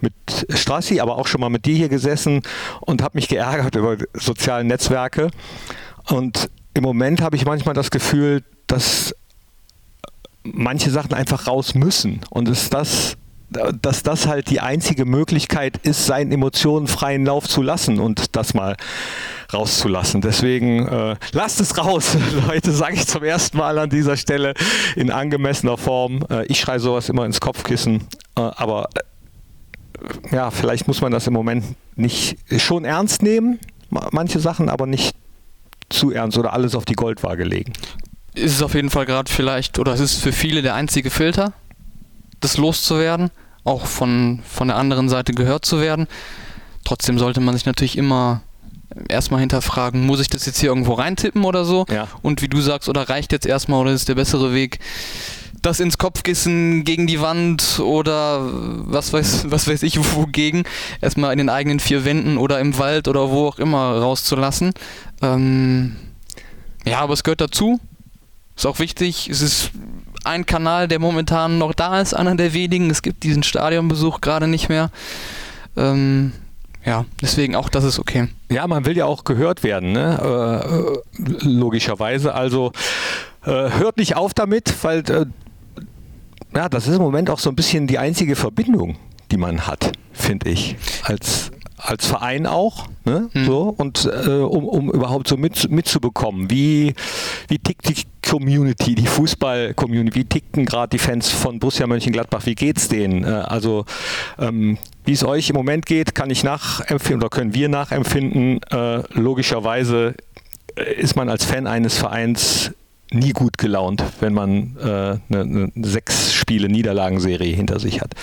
mit 0.00 0.12
Strassi, 0.50 1.00
aber 1.00 1.16
auch 1.16 1.26
schon 1.26 1.40
mal 1.40 1.50
mit 1.50 1.66
dir 1.66 1.76
hier 1.76 1.88
gesessen 1.88 2.42
und 2.80 3.02
habe 3.02 3.16
mich 3.16 3.28
geärgert 3.28 3.74
über 3.76 3.96
soziale 4.14 4.64
Netzwerke. 4.64 5.30
Und 6.08 6.50
im 6.74 6.82
Moment 6.82 7.20
habe 7.20 7.36
ich 7.36 7.44
manchmal 7.44 7.74
das 7.74 7.90
Gefühl, 7.90 8.42
dass 8.66 9.14
manche 10.42 10.90
Sachen 10.90 11.14
einfach 11.14 11.46
raus 11.46 11.74
müssen 11.74 12.20
und 12.30 12.48
es 12.48 12.68
das 12.68 13.16
dass 13.80 14.02
das 14.02 14.26
halt 14.26 14.50
die 14.50 14.60
einzige 14.60 15.04
Möglichkeit 15.04 15.78
ist, 15.78 16.06
seinen 16.06 16.32
Emotionen 16.32 16.86
freien 16.86 17.24
Lauf 17.24 17.48
zu 17.48 17.62
lassen 17.62 18.00
und 18.00 18.36
das 18.36 18.54
mal 18.54 18.76
rauszulassen. 19.52 20.20
Deswegen 20.20 20.86
äh, 20.86 21.16
lasst 21.32 21.60
es 21.60 21.78
raus, 21.78 22.16
Leute, 22.48 22.72
sage 22.72 22.94
ich 22.94 23.06
zum 23.06 23.22
ersten 23.22 23.58
Mal 23.58 23.78
an 23.78 23.90
dieser 23.90 24.16
Stelle 24.16 24.54
in 24.96 25.10
angemessener 25.10 25.76
Form. 25.76 26.24
Äh, 26.30 26.46
ich 26.46 26.60
schreie 26.60 26.80
sowas 26.80 27.08
immer 27.08 27.24
ins 27.24 27.40
Kopfkissen, 27.40 28.02
äh, 28.36 28.40
aber 28.40 28.88
äh, 28.94 30.34
ja, 30.34 30.50
vielleicht 30.50 30.88
muss 30.88 31.00
man 31.00 31.12
das 31.12 31.26
im 31.26 31.32
Moment 31.32 31.64
nicht 31.96 32.36
schon 32.58 32.84
ernst 32.84 33.22
nehmen, 33.22 33.58
manche 34.10 34.40
Sachen, 34.40 34.68
aber 34.68 34.86
nicht 34.86 35.14
zu 35.88 36.10
ernst 36.10 36.36
oder 36.38 36.52
alles 36.52 36.74
auf 36.74 36.84
die 36.84 36.94
Goldwaage 36.94 37.44
legen. 37.44 37.72
Ist 38.34 38.56
es 38.56 38.62
auf 38.62 38.74
jeden 38.74 38.90
Fall 38.90 39.06
gerade 39.06 39.30
vielleicht, 39.30 39.78
oder 39.78 39.92
es 39.92 40.00
ist 40.00 40.20
für 40.20 40.32
viele 40.32 40.62
der 40.62 40.74
einzige 40.74 41.10
Filter, 41.10 41.52
das 42.40 42.56
loszuwerden, 42.56 43.30
auch 43.64 43.86
von, 43.86 44.40
von 44.48 44.68
der 44.68 44.76
anderen 44.76 45.08
Seite 45.08 45.32
gehört 45.32 45.64
zu 45.64 45.80
werden. 45.80 46.06
Trotzdem 46.84 47.18
sollte 47.18 47.40
man 47.40 47.54
sich 47.54 47.66
natürlich 47.66 47.96
immer 47.96 48.42
erstmal 49.08 49.40
hinterfragen, 49.40 50.06
muss 50.06 50.20
ich 50.20 50.28
das 50.28 50.46
jetzt 50.46 50.60
hier 50.60 50.68
irgendwo 50.68 50.92
reintippen 50.92 51.44
oder 51.44 51.64
so? 51.64 51.86
Ja. 51.90 52.08
Und 52.22 52.42
wie 52.42 52.48
du 52.48 52.60
sagst, 52.60 52.88
oder 52.88 53.08
reicht 53.08 53.32
jetzt 53.32 53.46
erstmal 53.46 53.80
oder 53.80 53.92
ist 53.92 54.08
der 54.08 54.14
bessere 54.14 54.54
Weg, 54.54 54.78
das 55.62 55.80
ins 55.80 55.98
Kopfkissen 55.98 56.84
gegen 56.84 57.06
die 57.06 57.20
Wand 57.20 57.80
oder 57.80 58.40
was 58.42 59.12
weiß, 59.12 59.46
was 59.50 59.66
weiß 59.66 59.82
ich 59.82 59.98
wogegen, 60.14 60.64
erstmal 61.00 61.32
in 61.32 61.38
den 61.38 61.48
eigenen 61.48 61.80
vier 61.80 62.04
Wänden 62.04 62.36
oder 62.36 62.60
im 62.60 62.78
Wald 62.78 63.08
oder 63.08 63.30
wo 63.30 63.48
auch 63.48 63.58
immer 63.58 63.98
rauszulassen. 63.98 64.72
Ähm, 65.22 65.96
ja, 66.84 67.00
aber 67.00 67.14
es 67.14 67.24
gehört 67.24 67.40
dazu. 67.40 67.80
Ist 68.56 68.66
auch 68.66 68.78
wichtig. 68.78 69.28
Es 69.28 69.40
ist 69.40 69.70
ein 70.26 70.46
Kanal, 70.46 70.88
der 70.88 70.98
momentan 70.98 71.58
noch 71.58 71.74
da 71.74 72.00
ist, 72.00 72.14
einer 72.14 72.34
der 72.34 72.52
wenigen. 72.52 72.90
Es 72.90 73.02
gibt 73.02 73.22
diesen 73.22 73.42
Stadionbesuch 73.42 74.20
gerade 74.20 74.48
nicht 74.48 74.68
mehr. 74.68 74.90
Ähm, 75.76 76.32
ja, 76.84 77.06
deswegen 77.20 77.56
auch 77.56 77.68
das 77.68 77.84
ist 77.84 77.98
okay. 77.98 78.28
Ja, 78.50 78.66
man 78.66 78.84
will 78.84 78.96
ja 78.96 79.06
auch 79.06 79.24
gehört 79.24 79.62
werden, 79.62 79.92
ne? 79.92 80.20
Äh, 80.22 81.22
äh 81.22 81.48
logischerweise. 81.48 82.34
Also 82.34 82.72
äh, 83.44 83.50
hört 83.50 83.96
nicht 83.96 84.16
auf 84.16 84.34
damit, 84.34 84.72
weil 84.82 84.98
äh, 85.10 85.26
ja, 86.54 86.68
das 86.68 86.86
ist 86.86 86.96
im 86.96 87.02
Moment 87.02 87.30
auch 87.30 87.38
so 87.38 87.50
ein 87.50 87.56
bisschen 87.56 87.86
die 87.86 87.98
einzige 87.98 88.36
Verbindung, 88.36 88.96
die 89.30 89.36
man 89.36 89.66
hat, 89.66 89.92
finde 90.12 90.50
ich, 90.50 90.76
als 91.02 91.50
als 91.84 92.06
Verein 92.06 92.46
auch, 92.46 92.86
ne? 93.04 93.28
Hm. 93.32 93.44
so 93.44 93.74
und 93.76 94.06
äh, 94.06 94.30
um, 94.30 94.68
um 94.68 94.90
überhaupt 94.90 95.28
so 95.28 95.36
mit, 95.36 95.70
mitzubekommen, 95.70 96.50
wie 96.50 96.94
wie 97.48 97.58
tickt 97.58 97.88
die 97.88 98.02
Community, 98.28 98.94
die 98.94 99.06
Fußball-Community, 99.06 100.18
wie 100.18 100.24
ticken 100.24 100.64
gerade 100.64 100.90
die 100.90 100.98
Fans 100.98 101.30
von 101.30 101.58
Borussia 101.58 101.86
Mönchengladbach, 101.86 102.46
wie 102.46 102.54
geht's 102.54 102.88
denen? 102.88 103.24
Äh, 103.24 103.28
also 103.28 103.84
ähm, 104.38 104.78
wie 105.04 105.12
es 105.12 105.24
euch 105.24 105.50
im 105.50 105.56
Moment 105.56 105.86
geht, 105.86 106.14
kann 106.14 106.30
ich 106.30 106.42
nachempfinden 106.42 107.22
oder 107.22 107.28
können 107.28 107.54
wir 107.54 107.68
nachempfinden. 107.68 108.62
Äh, 108.70 109.02
logischerweise 109.12 110.14
äh, 110.76 110.94
ist 110.94 111.16
man 111.16 111.28
als 111.28 111.44
Fan 111.44 111.66
eines 111.66 111.96
Vereins 111.98 112.72
nie 113.10 113.32
gut 113.32 113.58
gelaunt, 113.58 114.02
wenn 114.20 114.32
man 114.34 114.76
äh, 114.80 114.84
eine, 114.84 115.20
eine 115.30 115.72
sechs 115.82 116.34
Spiele 116.34 116.68
Niederlagenserie 116.68 117.54
hinter 117.54 117.78
sich 117.78 118.00
hat. 118.00 118.14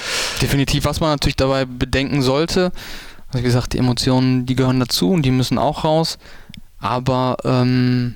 Definitiv, 0.41 0.85
was 0.85 0.99
man 0.99 1.11
natürlich 1.11 1.35
dabei 1.35 1.65
bedenken 1.65 2.21
sollte, 2.21 2.71
wie 3.33 3.41
gesagt, 3.41 3.73
die 3.73 3.77
Emotionen, 3.77 4.45
die 4.45 4.55
gehören 4.55 4.79
dazu 4.79 5.11
und 5.11 5.23
die 5.23 5.31
müssen 5.31 5.57
auch 5.57 5.83
raus. 5.83 6.17
Aber 6.79 7.37
ähm, 7.43 8.15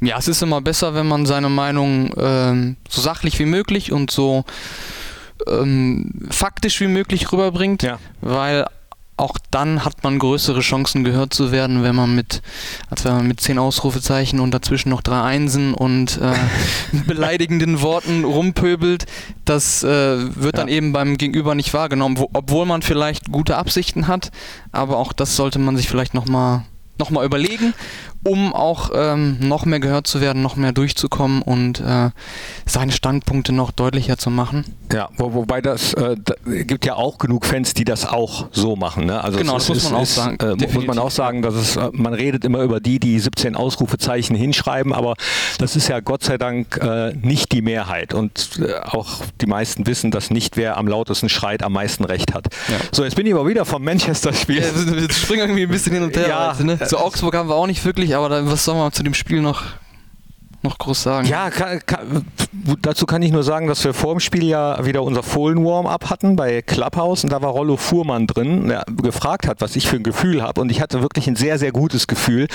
ja, 0.00 0.18
es 0.18 0.28
ist 0.28 0.42
immer 0.42 0.60
besser, 0.60 0.94
wenn 0.94 1.06
man 1.06 1.26
seine 1.26 1.48
Meinung 1.48 2.12
ähm, 2.16 2.76
so 2.88 3.00
sachlich 3.00 3.38
wie 3.38 3.46
möglich 3.46 3.92
und 3.92 4.10
so 4.10 4.44
ähm, 5.46 6.10
faktisch 6.30 6.80
wie 6.80 6.88
möglich 6.88 7.32
rüberbringt, 7.32 7.82
ja. 7.82 7.98
weil 8.20 8.66
auch 9.18 9.36
dann 9.50 9.84
hat 9.84 10.04
man 10.04 10.18
größere 10.18 10.60
Chancen 10.60 11.04
gehört 11.04 11.34
zu 11.34 11.52
werden, 11.52 11.82
wenn 11.82 11.94
man 11.94 12.14
mit, 12.14 12.42
als 12.90 13.04
wenn 13.04 13.14
man 13.14 13.28
mit 13.28 13.40
zehn 13.40 13.58
Ausrufezeichen 13.58 14.40
und 14.40 14.52
dazwischen 14.52 14.90
noch 14.90 15.02
drei 15.02 15.22
Einsen 15.22 15.74
und 15.74 16.18
äh, 16.18 16.34
beleidigenden 17.06 17.82
Worten 17.82 18.24
rumpöbelt. 18.24 19.06
Das 19.44 19.82
äh, 19.82 19.88
wird 19.88 20.56
ja. 20.56 20.62
dann 20.62 20.68
eben 20.68 20.92
beim 20.92 21.18
Gegenüber 21.18 21.54
nicht 21.54 21.74
wahrgenommen, 21.74 22.18
wo, 22.18 22.30
obwohl 22.32 22.66
man 22.66 22.82
vielleicht 22.82 23.30
gute 23.30 23.56
Absichten 23.56 24.06
hat. 24.06 24.30
Aber 24.72 24.98
auch 24.98 25.12
das 25.12 25.36
sollte 25.36 25.58
man 25.58 25.76
sich 25.76 25.88
vielleicht 25.88 26.14
nochmal 26.14 26.64
noch 26.98 27.10
mal 27.10 27.24
überlegen 27.24 27.74
um 28.24 28.52
auch 28.52 28.90
ähm, 28.94 29.38
noch 29.40 29.64
mehr 29.64 29.80
gehört 29.80 30.06
zu 30.06 30.20
werden, 30.20 30.42
noch 30.42 30.56
mehr 30.56 30.72
durchzukommen 30.72 31.42
und 31.42 31.80
äh, 31.80 32.10
seine 32.66 32.92
Standpunkte 32.92 33.52
noch 33.52 33.70
deutlicher 33.70 34.18
zu 34.18 34.30
machen. 34.30 34.64
Ja, 34.92 35.08
wo, 35.16 35.34
wobei 35.34 35.60
das 35.60 35.94
äh, 35.94 36.16
da 36.24 36.34
gibt 36.44 36.84
ja 36.86 36.94
auch 36.94 37.18
genug 37.18 37.46
Fans, 37.46 37.74
die 37.74 37.84
das 37.84 38.06
auch 38.06 38.46
so 38.52 38.76
machen. 38.76 39.06
Ne? 39.06 39.22
Also 39.22 39.38
genau, 39.38 39.54
das 39.54 39.68
muss 39.68 39.84
man 39.84 39.94
auch 39.94 40.02
ist, 40.02 40.14
sagen. 40.14 40.38
Äh, 40.40 40.72
muss 40.72 40.86
man 40.86 40.98
auch 40.98 41.10
sagen, 41.10 41.42
dass 41.42 41.54
es, 41.54 41.76
äh, 41.76 41.90
man 41.92 42.14
redet 42.14 42.44
immer 42.44 42.60
über 42.60 42.80
die, 42.80 42.98
die 42.98 43.18
17 43.18 43.54
Ausrufezeichen 43.54 44.34
hinschreiben, 44.34 44.92
aber 44.92 45.14
das 45.58 45.76
ist 45.76 45.88
ja 45.88 46.00
Gott 46.00 46.24
sei 46.24 46.38
Dank 46.38 46.78
äh, 46.82 47.12
nicht 47.20 47.52
die 47.52 47.62
Mehrheit 47.62 48.14
und 48.14 48.60
äh, 48.60 48.74
auch 48.80 49.22
die 49.40 49.46
meisten 49.46 49.86
wissen, 49.86 50.10
dass 50.10 50.30
nicht 50.30 50.56
wer 50.56 50.76
am 50.76 50.88
lautesten 50.88 51.28
schreit, 51.28 51.62
am 51.62 51.72
meisten 51.72 52.04
Recht 52.04 52.34
hat. 52.34 52.46
Ja. 52.68 52.76
So, 52.92 53.04
jetzt 53.04 53.16
bin 53.16 53.26
ich 53.26 53.34
aber 53.34 53.46
wieder 53.46 53.64
vom 53.64 53.84
Manchester-Spiel. 53.84 54.62
Ja, 54.62 54.96
wir 54.96 55.10
springen 55.10 55.42
irgendwie 55.42 55.62
ein 55.62 55.70
bisschen 55.70 55.92
hin 55.92 56.02
und 56.02 56.16
her. 56.16 56.28
Ja, 56.28 56.52
heute, 56.52 56.64
ne? 56.64 56.78
Zu 56.86 56.98
Augsburg 56.98 57.34
haben 57.34 57.48
wir 57.48 57.56
auch 57.56 57.66
nicht 57.66 57.84
wirklich 57.84 58.07
aber 58.14 58.28
dann, 58.28 58.50
was 58.50 58.64
soll 58.64 58.76
man 58.76 58.92
zu 58.92 59.02
dem 59.02 59.14
Spiel 59.14 59.40
noch, 59.40 59.62
noch 60.62 60.78
groß 60.78 61.02
sagen? 61.02 61.28
Ja, 61.28 61.50
kann, 61.50 61.80
kann, 61.86 62.26
dazu 62.82 63.06
kann 63.06 63.22
ich 63.22 63.32
nur 63.32 63.42
sagen, 63.42 63.66
dass 63.66 63.84
wir 63.84 63.94
vor 63.94 64.14
dem 64.14 64.20
Spiel 64.20 64.44
ja 64.44 64.84
wieder 64.84 65.02
unser 65.02 65.22
Fohlen-Warm-Up 65.22 66.10
hatten 66.10 66.36
bei 66.36 66.62
Clubhouse 66.62 67.24
und 67.24 67.30
da 67.30 67.42
war 67.42 67.50
Rollo 67.50 67.76
Fuhrmann 67.76 68.26
drin, 68.26 68.68
der 68.68 68.84
gefragt 69.02 69.46
hat, 69.46 69.60
was 69.60 69.76
ich 69.76 69.88
für 69.88 69.96
ein 69.96 70.02
Gefühl 70.02 70.42
habe 70.42 70.60
und 70.60 70.70
ich 70.70 70.80
hatte 70.80 71.02
wirklich 71.02 71.26
ein 71.26 71.36
sehr, 71.36 71.58
sehr 71.58 71.72
gutes 71.72 72.06
Gefühl, 72.06 72.48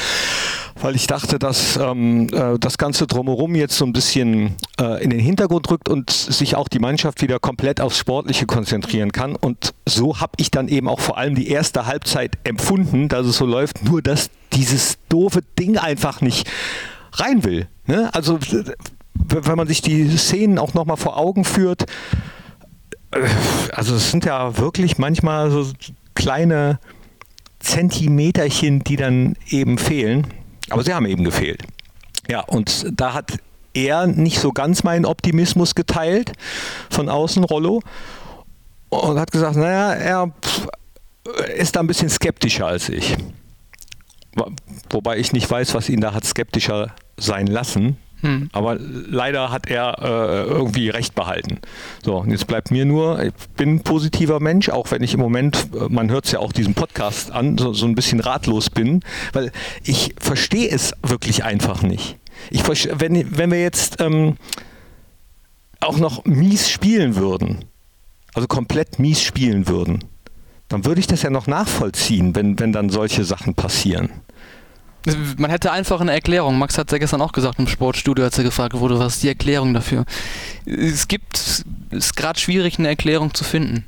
weil 0.82 0.96
ich 0.96 1.08
dachte, 1.08 1.39
dass 1.39 1.77
ähm, 1.77 2.27
äh, 2.32 2.58
das 2.60 2.77
Ganze 2.77 3.08
drumherum 3.08 3.56
jetzt 3.56 3.77
so 3.77 3.86
ein 3.86 3.94
bisschen 3.94 4.56
äh, 4.80 5.03
in 5.03 5.10
den 5.10 5.20
Hintergrund 5.20 5.70
rückt 5.70 5.89
und 5.89 6.10
sich 6.10 6.56
auch 6.56 6.68
die 6.68 6.80
Mannschaft 6.80 7.22
wieder 7.22 7.39
komplett 7.39 7.82
aufs 7.82 7.98
Sportliche 7.98 8.46
konzentrieren 8.46 9.12
kann 9.12 9.36
und 9.36 9.74
so 9.86 10.20
habe 10.20 10.34
ich 10.38 10.51
dann 10.51 10.68
eben 10.68 10.88
auch 10.88 11.00
vor 11.00 11.18
allem 11.18 11.36
die 11.36 11.48
erste 11.50 11.86
Halbzeit 11.86 12.38
empfunden, 12.44 13.10
dass 13.10 13.25
es 13.25 13.38
so 13.38 13.46
läuft, 13.46 13.84
nur 13.84 14.01
dass 14.01 14.30
dieses 14.53 14.98
doofe 15.10 15.42
Ding 15.60 15.77
einfach 15.77 16.22
nicht 16.22 16.50
rein 17.13 17.44
will. 17.44 17.68
Ne? 17.86 18.10
Also 18.13 18.39
wenn 19.13 19.58
man 19.58 19.68
sich 19.68 19.82
die 19.82 20.10
Szenen 20.18 20.58
auch 20.60 20.74
nochmal 20.74 20.98
vor 20.98 21.18
Augen 21.18 21.46
führt, 21.46 21.86
äh, 23.12 23.27
also 23.72 23.96
es 23.96 24.12
sind 24.12 24.25
ja 24.25 24.58
wirklich 24.58 24.98
manchmal 24.98 25.51
so 25.51 25.72
kleine 26.15 26.80
Zentimeterchen, 27.60 28.84
die 28.84 28.98
dann 28.98 29.36
eben 29.50 29.77
fehlen. 29.77 30.27
Aber 30.74 30.84
sie 30.84 30.92
haben 30.92 31.06
eben 31.06 31.24
gefehlt. 31.24 31.62
Ja, 32.27 32.39
und 32.39 32.88
da 33.00 33.13
hat 33.13 33.38
er 33.75 34.08
nicht 34.08 34.39
so 34.39 34.51
ganz 34.51 34.84
meinen 34.84 35.06
Optimismus 35.06 35.75
geteilt 35.75 36.32
von 36.89 37.10
außen, 37.10 37.44
Rollo, 37.44 37.84
und 38.89 39.20
hat 39.20 39.32
gesagt, 39.32 39.56
naja, 39.56 39.94
er 39.94 40.32
ist 41.56 41.75
da 41.75 41.82
ein 41.82 41.86
bisschen 41.88 42.10
skeptischer 42.10 42.65
als 42.65 42.89
ich. 42.89 43.15
Wobei 44.89 45.20
ich 45.20 45.32
nicht 45.32 45.50
weiß, 45.50 45.75
was 45.75 45.89
ihn 45.89 46.01
da 46.01 46.15
hat 46.15 46.25
skeptischer 46.25 46.96
sein 47.18 47.46
lassen. 47.46 47.98
Hm. 48.24 48.50
Aber 48.53 48.77
leider 48.80 49.51
hat 49.51 49.70
er 49.70 49.98
äh, 50.01 50.48
irgendwie 50.50 50.89
recht 50.89 51.13
behalten. 51.13 51.60
So, 52.03 52.18
und 52.18 52.32
jetzt 52.32 52.48
bleibt 52.48 52.72
mir 52.72 52.86
nur, 52.86 53.22
ich 53.22 53.34
bin 53.58 53.75
ein 53.75 53.80
positiver 53.82 54.39
Mensch, 54.39 54.70
auch 54.70 54.92
wenn 54.92 55.03
ich 55.03 55.13
im 55.13 55.20
Moment, 55.20 55.68
äh, 55.75 55.89
man 55.89 56.10
hört 56.10 56.25
es 56.25 56.32
ja 56.32 56.39
auch 56.39 56.53
diesem 56.53 56.74
Podcast 56.74 57.32
an, 57.32 57.58
so, 57.58 57.74
so 57.74 57.86
ein 57.86 57.96
bisschen 57.96 58.22
ratlos 58.22 58.70
bin, 58.70 59.01
weil 59.34 59.51
ich 59.84 60.15
verstehe 60.18 60.70
es 60.70 60.94
wirklich 61.03 61.44
einfach 61.44 61.82
nicht. 61.82 62.18
Ich 62.50 62.63
wenn, 62.65 63.38
wenn 63.38 63.51
wir 63.51 63.62
jetzt 63.62 64.00
ähm, 64.00 64.38
auch 65.82 65.98
noch 65.98 66.24
mies 66.24 66.70
spielen 66.70 67.18
würden, 67.18 67.65
also 68.34 68.48
komplett 68.48 69.00
mies 69.00 69.22
spielen 69.22 69.68
würden, 69.68 70.06
dann 70.70 70.86
würde 70.86 71.01
ich 71.01 71.08
das 71.08 71.24
ja 71.24 71.30
noch 71.30 71.48
nachvollziehen, 71.48 72.36
wenn, 72.36 72.58
wenn 72.58 72.72
dann 72.72 72.89
solche 72.89 73.25
Sachen 73.25 73.53
passieren. 73.53 74.10
Man 75.38 75.50
hätte 75.50 75.72
einfach 75.72 76.00
eine 76.00 76.12
Erklärung. 76.12 76.57
Max 76.57 76.77
hat 76.77 76.88
es 76.88 76.91
ja 76.91 76.98
gestern 76.98 77.22
auch 77.22 77.31
gesagt 77.31 77.60
im 77.60 77.67
Sportstudio, 77.67 78.24
als 78.24 78.38
er 78.38 78.43
gefragt 78.43 78.74
wurde, 78.75 79.00
was 79.00 79.15
ist 79.15 79.24
die 79.24 79.27
Erklärung 79.27 79.74
dafür? 79.74 80.05
Es 80.65 81.07
gibt, 81.07 81.38
es 81.38 81.65
ist 81.91 82.15
gerade 82.15 82.39
schwierig, 82.39 82.79
eine 82.79 82.88
Erklärung 82.88 83.33
zu 83.33 83.43
finden. 83.43 83.86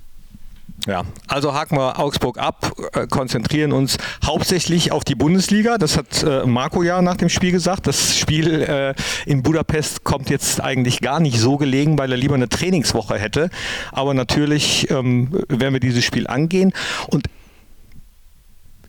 Ja, 0.88 1.04
also 1.28 1.54
haken 1.54 1.78
wir 1.78 2.00
Augsburg 2.00 2.38
ab, 2.38 2.74
äh, 2.94 3.08
konzentrieren 3.08 3.72
uns 3.72 3.98
hauptsächlich 4.24 4.92
auf 4.92 5.04
die 5.04 5.16
Bundesliga. 5.16 5.78
Das 5.80 5.98
hat 5.98 6.22
äh, 6.22 6.46
Marco 6.46 6.84
ja 6.84 7.02
nach 7.02 7.16
dem 7.16 7.30
Spiel 7.30 7.52
gesagt. 7.52 7.88
Das 7.88 8.16
Spiel 8.16 8.62
äh, 8.62 8.94
in 9.26 9.42
Budapest 9.42 10.04
kommt 10.04 10.30
jetzt 10.30 10.62
eigentlich 10.62 11.02
gar 11.02 11.20
nicht 11.20 11.40
so 11.40 11.58
gelegen, 11.58 11.98
weil 11.98 12.12
er 12.12 12.18
lieber 12.18 12.36
eine 12.36 12.50
Trainingswoche 12.50 13.18
hätte. 13.18 13.50
Aber 13.94 14.14
natürlich 14.14 14.92
ähm, 14.92 15.30
werden 15.48 15.74
wir 15.74 15.80
dieses 15.80 16.04
Spiel 16.04 16.28
angehen. 16.28 16.72
Und 17.08 17.26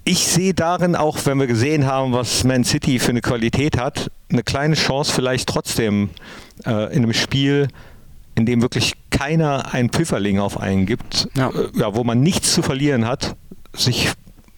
ich 0.07 0.25
sehe 0.29 0.55
darin 0.55 0.95
auch, 0.95 1.19
wenn 1.25 1.41
wir 1.41 1.49
gesehen 1.49 1.85
haben, 1.85 2.13
was 2.13 2.45
Man 2.45 2.63
City 2.63 3.01
für 3.01 3.11
eine 3.11 3.21
Qualität 3.21 3.77
hat, 3.77 4.11
eine 4.31 4.45
kleine 4.45 4.77
Chance 4.77 5.13
vielleicht 5.13 5.49
trotzdem 5.49 6.11
äh, 6.65 6.95
in 6.95 7.03
einem 7.03 7.13
Spiel 7.13 7.69
in 8.37 8.47
dem 8.47 8.63
wirklich 8.63 8.93
keiner 9.11 9.75
einen 9.75 9.91
Pfifferling 9.91 10.39
auf 10.39 10.61
einen 10.61 10.87
gibt, 10.87 11.29
ja. 11.35 11.51
Äh, 11.51 11.71
ja, 11.75 11.95
wo 11.97 12.05
man 12.05 12.21
nichts 12.21 12.55
zu 12.55 12.63
verlieren 12.63 13.05
hat, 13.05 13.35
sich 13.73 14.13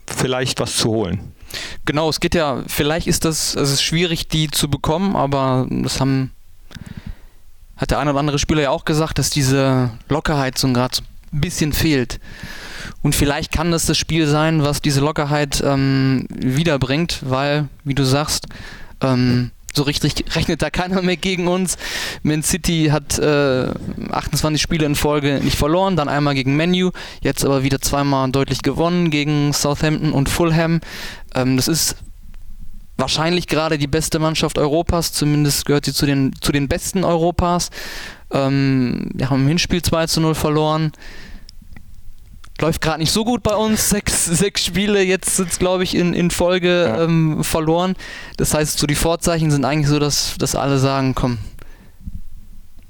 vielleicht 0.06 0.60
was 0.60 0.76
zu 0.76 0.90
holen. 0.90 1.32
Genau, 1.86 2.10
es 2.10 2.20
geht 2.20 2.34
ja, 2.34 2.62
vielleicht 2.66 3.06
ist 3.06 3.24
das, 3.24 3.54
es 3.54 3.72
ist 3.72 3.82
schwierig, 3.82 4.28
die 4.28 4.50
zu 4.50 4.68
bekommen, 4.68 5.16
aber 5.16 5.66
das 5.70 5.98
haben, 5.98 6.32
hat 7.78 7.90
der 7.90 8.00
eine 8.00 8.10
oder 8.10 8.20
andere 8.20 8.38
Spieler 8.38 8.62
ja 8.62 8.70
auch 8.70 8.84
gesagt, 8.84 9.18
dass 9.18 9.30
diese 9.30 9.92
Lockerheit 10.10 10.58
so 10.58 10.70
gerade 10.74 10.98
ein 11.32 11.40
bisschen 11.40 11.72
fehlt. 11.72 12.20
Und 13.02 13.14
vielleicht 13.14 13.52
kann 13.52 13.70
das 13.70 13.86
das 13.86 13.98
Spiel 13.98 14.26
sein, 14.26 14.62
was 14.62 14.80
diese 14.82 15.00
Lockerheit 15.00 15.62
ähm, 15.64 16.26
wiederbringt, 16.30 17.20
weil, 17.22 17.68
wie 17.84 17.94
du 17.94 18.04
sagst, 18.04 18.46
ähm, 19.00 19.50
so 19.74 19.84
richtig 19.84 20.24
rechnet 20.34 20.62
da 20.62 20.70
keiner 20.70 21.02
mehr 21.02 21.16
gegen 21.16 21.46
uns. 21.46 21.76
Man 22.22 22.42
City 22.42 22.88
hat 22.90 23.18
äh, 23.18 23.68
28 24.10 24.60
Spiele 24.60 24.86
in 24.86 24.94
Folge 24.94 25.40
nicht 25.42 25.56
verloren, 25.56 25.96
dann 25.96 26.08
einmal 26.08 26.34
gegen 26.34 26.56
Menu, 26.56 26.90
jetzt 27.22 27.44
aber 27.44 27.62
wieder 27.62 27.80
zweimal 27.80 28.30
deutlich 28.30 28.62
gewonnen 28.62 29.10
gegen 29.10 29.52
Southampton 29.52 30.12
und 30.12 30.28
Fulham. 30.28 30.80
Ähm, 31.34 31.56
das 31.56 31.68
ist 31.68 31.96
wahrscheinlich 32.96 33.46
gerade 33.46 33.78
die 33.78 33.86
beste 33.86 34.18
Mannschaft 34.18 34.58
Europas, 34.58 35.12
zumindest 35.12 35.64
gehört 35.64 35.84
sie 35.84 35.94
zu 35.94 36.04
den, 36.04 36.34
zu 36.40 36.50
den 36.50 36.68
besten 36.68 37.04
Europas. 37.04 37.70
Ähm, 38.32 39.10
wir 39.14 39.30
haben 39.30 39.42
im 39.42 39.48
Hinspiel 39.48 39.82
2 39.82 40.06
zu 40.06 40.20
0 40.20 40.34
verloren 40.34 40.92
läuft 42.60 42.80
gerade 42.80 42.98
nicht 42.98 43.12
so 43.12 43.24
gut 43.24 43.42
bei 43.42 43.54
uns. 43.54 43.90
Sechs, 43.90 44.24
sechs 44.24 44.64
Spiele 44.64 45.02
jetzt 45.02 45.36
sind 45.36 45.58
glaube 45.58 45.84
ich, 45.84 45.94
in, 45.94 46.14
in 46.14 46.30
Folge 46.30 46.84
ja. 46.84 47.04
ähm, 47.04 47.42
verloren. 47.44 47.94
Das 48.36 48.54
heißt, 48.54 48.78
so 48.78 48.86
die 48.86 48.94
Vorzeichen 48.94 49.50
sind 49.50 49.64
eigentlich 49.64 49.88
so, 49.88 49.98
dass, 49.98 50.36
dass 50.38 50.54
alle 50.54 50.78
sagen, 50.78 51.14
komm, 51.14 51.38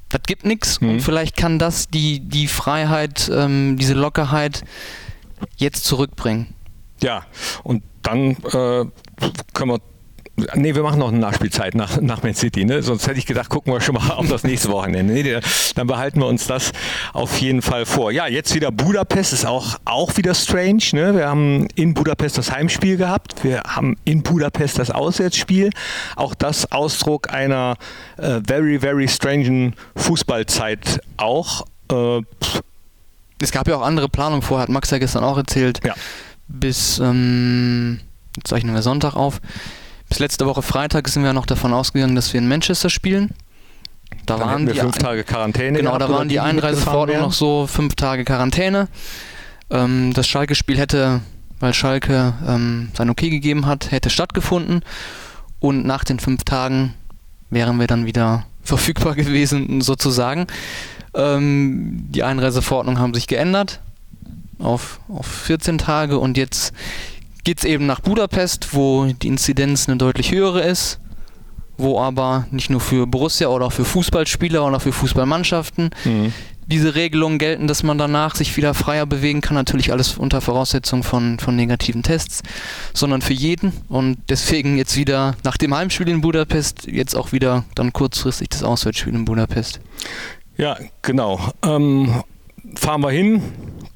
das 0.09 0.21
gibt 0.25 0.45
nichts 0.45 0.81
mhm. 0.81 0.89
und 0.89 1.01
vielleicht 1.01 1.37
kann 1.37 1.59
das 1.59 1.87
die, 1.87 2.19
die 2.19 2.47
Freiheit, 2.47 3.29
ähm, 3.33 3.77
diese 3.77 3.93
Lockerheit 3.93 4.63
jetzt 5.57 5.85
zurückbringen. 5.85 6.53
Ja, 7.01 7.25
und 7.63 7.83
dann 8.01 8.31
äh, 8.31 8.85
können 9.53 9.71
wir 9.71 9.79
Nee, 10.55 10.75
wir 10.75 10.83
machen 10.83 10.99
noch 10.99 11.09
eine 11.09 11.19
Nachspielzeit 11.19 11.75
nach, 11.75 11.99
nach 12.01 12.23
Man 12.23 12.33
City. 12.33 12.65
Ne? 12.65 12.81
Sonst 12.81 13.07
hätte 13.07 13.19
ich 13.19 13.25
gedacht, 13.25 13.49
gucken 13.49 13.73
wir 13.73 13.81
schon 13.81 13.95
mal 13.95 14.11
auf 14.11 14.27
das 14.27 14.43
nächste 14.43 14.69
Wochenende. 14.69 15.13
Nee, 15.13 15.39
dann 15.75 15.87
behalten 15.87 16.19
wir 16.19 16.27
uns 16.27 16.47
das 16.47 16.71
auf 17.13 17.37
jeden 17.39 17.61
Fall 17.61 17.85
vor. 17.85 18.11
Ja, 18.11 18.27
jetzt 18.27 18.53
wieder 18.55 18.71
Budapest 18.71 19.33
ist 19.33 19.45
auch, 19.45 19.77
auch 19.85 20.15
wieder 20.17 20.33
strange. 20.33 20.83
Ne? 20.93 21.15
Wir 21.15 21.27
haben 21.27 21.67
in 21.75 21.93
Budapest 21.93 22.37
das 22.37 22.51
Heimspiel 22.51 22.97
gehabt. 22.97 23.43
Wir 23.43 23.61
haben 23.65 23.97
in 24.05 24.23
Budapest 24.23 24.79
das 24.79 24.91
Auswärtsspiel. 24.91 25.69
Auch 26.15 26.35
das 26.35 26.71
Ausdruck 26.71 27.33
einer 27.33 27.75
äh, 28.17 28.39
very, 28.45 28.79
very 28.79 29.07
strangen 29.07 29.75
Fußballzeit 29.95 31.01
auch. 31.17 31.65
Äh, 31.91 32.21
es 33.41 33.51
gab 33.51 33.67
ja 33.67 33.77
auch 33.77 33.81
andere 33.81 34.09
Planungen 34.09 34.41
vorher, 34.41 34.63
hat 34.63 34.69
Max 34.69 34.89
ja 34.89 34.97
gestern 34.97 35.23
auch 35.23 35.37
erzählt. 35.37 35.79
Ja. 35.85 35.95
Bis, 36.47 36.99
ähm, 36.99 38.01
jetzt 38.35 38.49
zeichnen 38.49 38.73
wir 38.73 38.81
Sonntag 38.81 39.15
auf 39.15 39.39
bis 40.09 40.19
letzte 40.19 40.45
Woche 40.45 40.61
Freitag 40.61 41.07
sind 41.07 41.23
wir 41.23 41.33
noch 41.33 41.45
davon 41.45 41.73
ausgegangen, 41.73 42.15
dass 42.15 42.33
wir 42.33 42.39
in 42.39 42.47
Manchester 42.47 42.89
spielen. 42.89 43.33
Da 44.25 44.37
Dann 44.37 44.47
waren 44.47 44.67
wir 44.67 44.75
fünf 44.75 44.97
Tage 44.97 45.23
Quarantäne. 45.23 45.77
Genau, 45.77 45.97
da 45.97 46.09
waren 46.09 46.29
die 46.29 46.39
Einreiseverordnungen 46.39 47.21
noch 47.21 47.33
so 47.33 47.67
fünf 47.67 47.95
Tage 47.95 48.25
Quarantäne. 48.25 48.87
Ähm, 49.69 50.13
das 50.13 50.27
Schalke-Spiel 50.27 50.77
hätte, 50.77 51.21
weil 51.59 51.73
Schalke 51.73 52.33
ähm, 52.47 52.89
sein 52.95 53.09
Okay 53.09 53.29
gegeben 53.29 53.65
hat, 53.65 53.91
hätte 53.91 54.09
stattgefunden. 54.09 54.81
Und 55.59 55.85
nach 55.85 56.03
den 56.03 56.19
fünf 56.19 56.43
Tagen 56.43 56.95
wären 57.49 57.79
wir 57.79 57.87
dann 57.87 58.05
wieder 58.05 58.45
verfügbar 58.63 59.15
gewesen, 59.15 59.81
sozusagen. 59.81 60.47
Ähm, 61.13 62.07
die 62.09 62.23
Einreiseverordnungen 62.23 63.01
haben 63.01 63.13
sich 63.13 63.27
geändert 63.27 63.79
auf, 64.59 64.99
auf 65.09 65.25
14 65.25 65.77
Tage 65.77 66.19
und 66.19 66.37
jetzt 66.37 66.73
geht 67.49 67.57
es 67.57 67.65
eben 67.65 67.87
nach 67.87 67.99
Budapest, 67.99 68.75
wo 68.75 69.05
die 69.05 69.27
Inzidenz 69.27 69.89
eine 69.89 69.97
deutlich 69.97 70.31
höhere 70.31 70.61
ist, 70.61 70.99
wo 71.79 71.99
aber 71.99 72.45
nicht 72.51 72.69
nur 72.69 72.79
für 72.79 73.07
Borussia 73.07 73.47
oder 73.47 73.65
auch 73.65 73.71
für 73.71 73.85
Fußballspieler 73.85 74.63
oder 74.63 74.79
für 74.79 74.91
Fußballmannschaften 74.91 75.89
mhm. 76.05 76.31
diese 76.67 76.93
Regelungen 76.93 77.39
gelten, 77.39 77.65
dass 77.65 77.81
man 77.81 77.97
danach 77.97 78.35
sich 78.35 78.55
wieder 78.55 78.75
freier 78.75 79.07
bewegen 79.07 79.41
kann, 79.41 79.55
natürlich 79.55 79.91
alles 79.91 80.15
unter 80.15 80.41
Voraussetzung 80.41 81.01
von, 81.01 81.39
von 81.39 81.55
negativen 81.55 82.03
Tests, 82.03 82.43
sondern 82.93 83.23
für 83.23 83.33
jeden 83.33 83.73
und 83.87 84.19
deswegen 84.29 84.77
jetzt 84.77 84.95
wieder 84.95 85.35
nach 85.43 85.57
dem 85.57 85.75
Heimspiel 85.75 86.07
in 86.07 86.21
Budapest, 86.21 86.85
jetzt 86.85 87.15
auch 87.15 87.31
wieder 87.31 87.65
dann 87.73 87.93
kurzfristig 87.93 88.49
das 88.49 88.61
Auswärtsspiel 88.61 89.15
in 89.15 89.25
Budapest. 89.25 89.79
Ja, 90.55 90.77
genau. 91.01 91.39
Ähm, 91.63 92.21
fahren 92.75 93.01
wir 93.01 93.09
hin, 93.09 93.41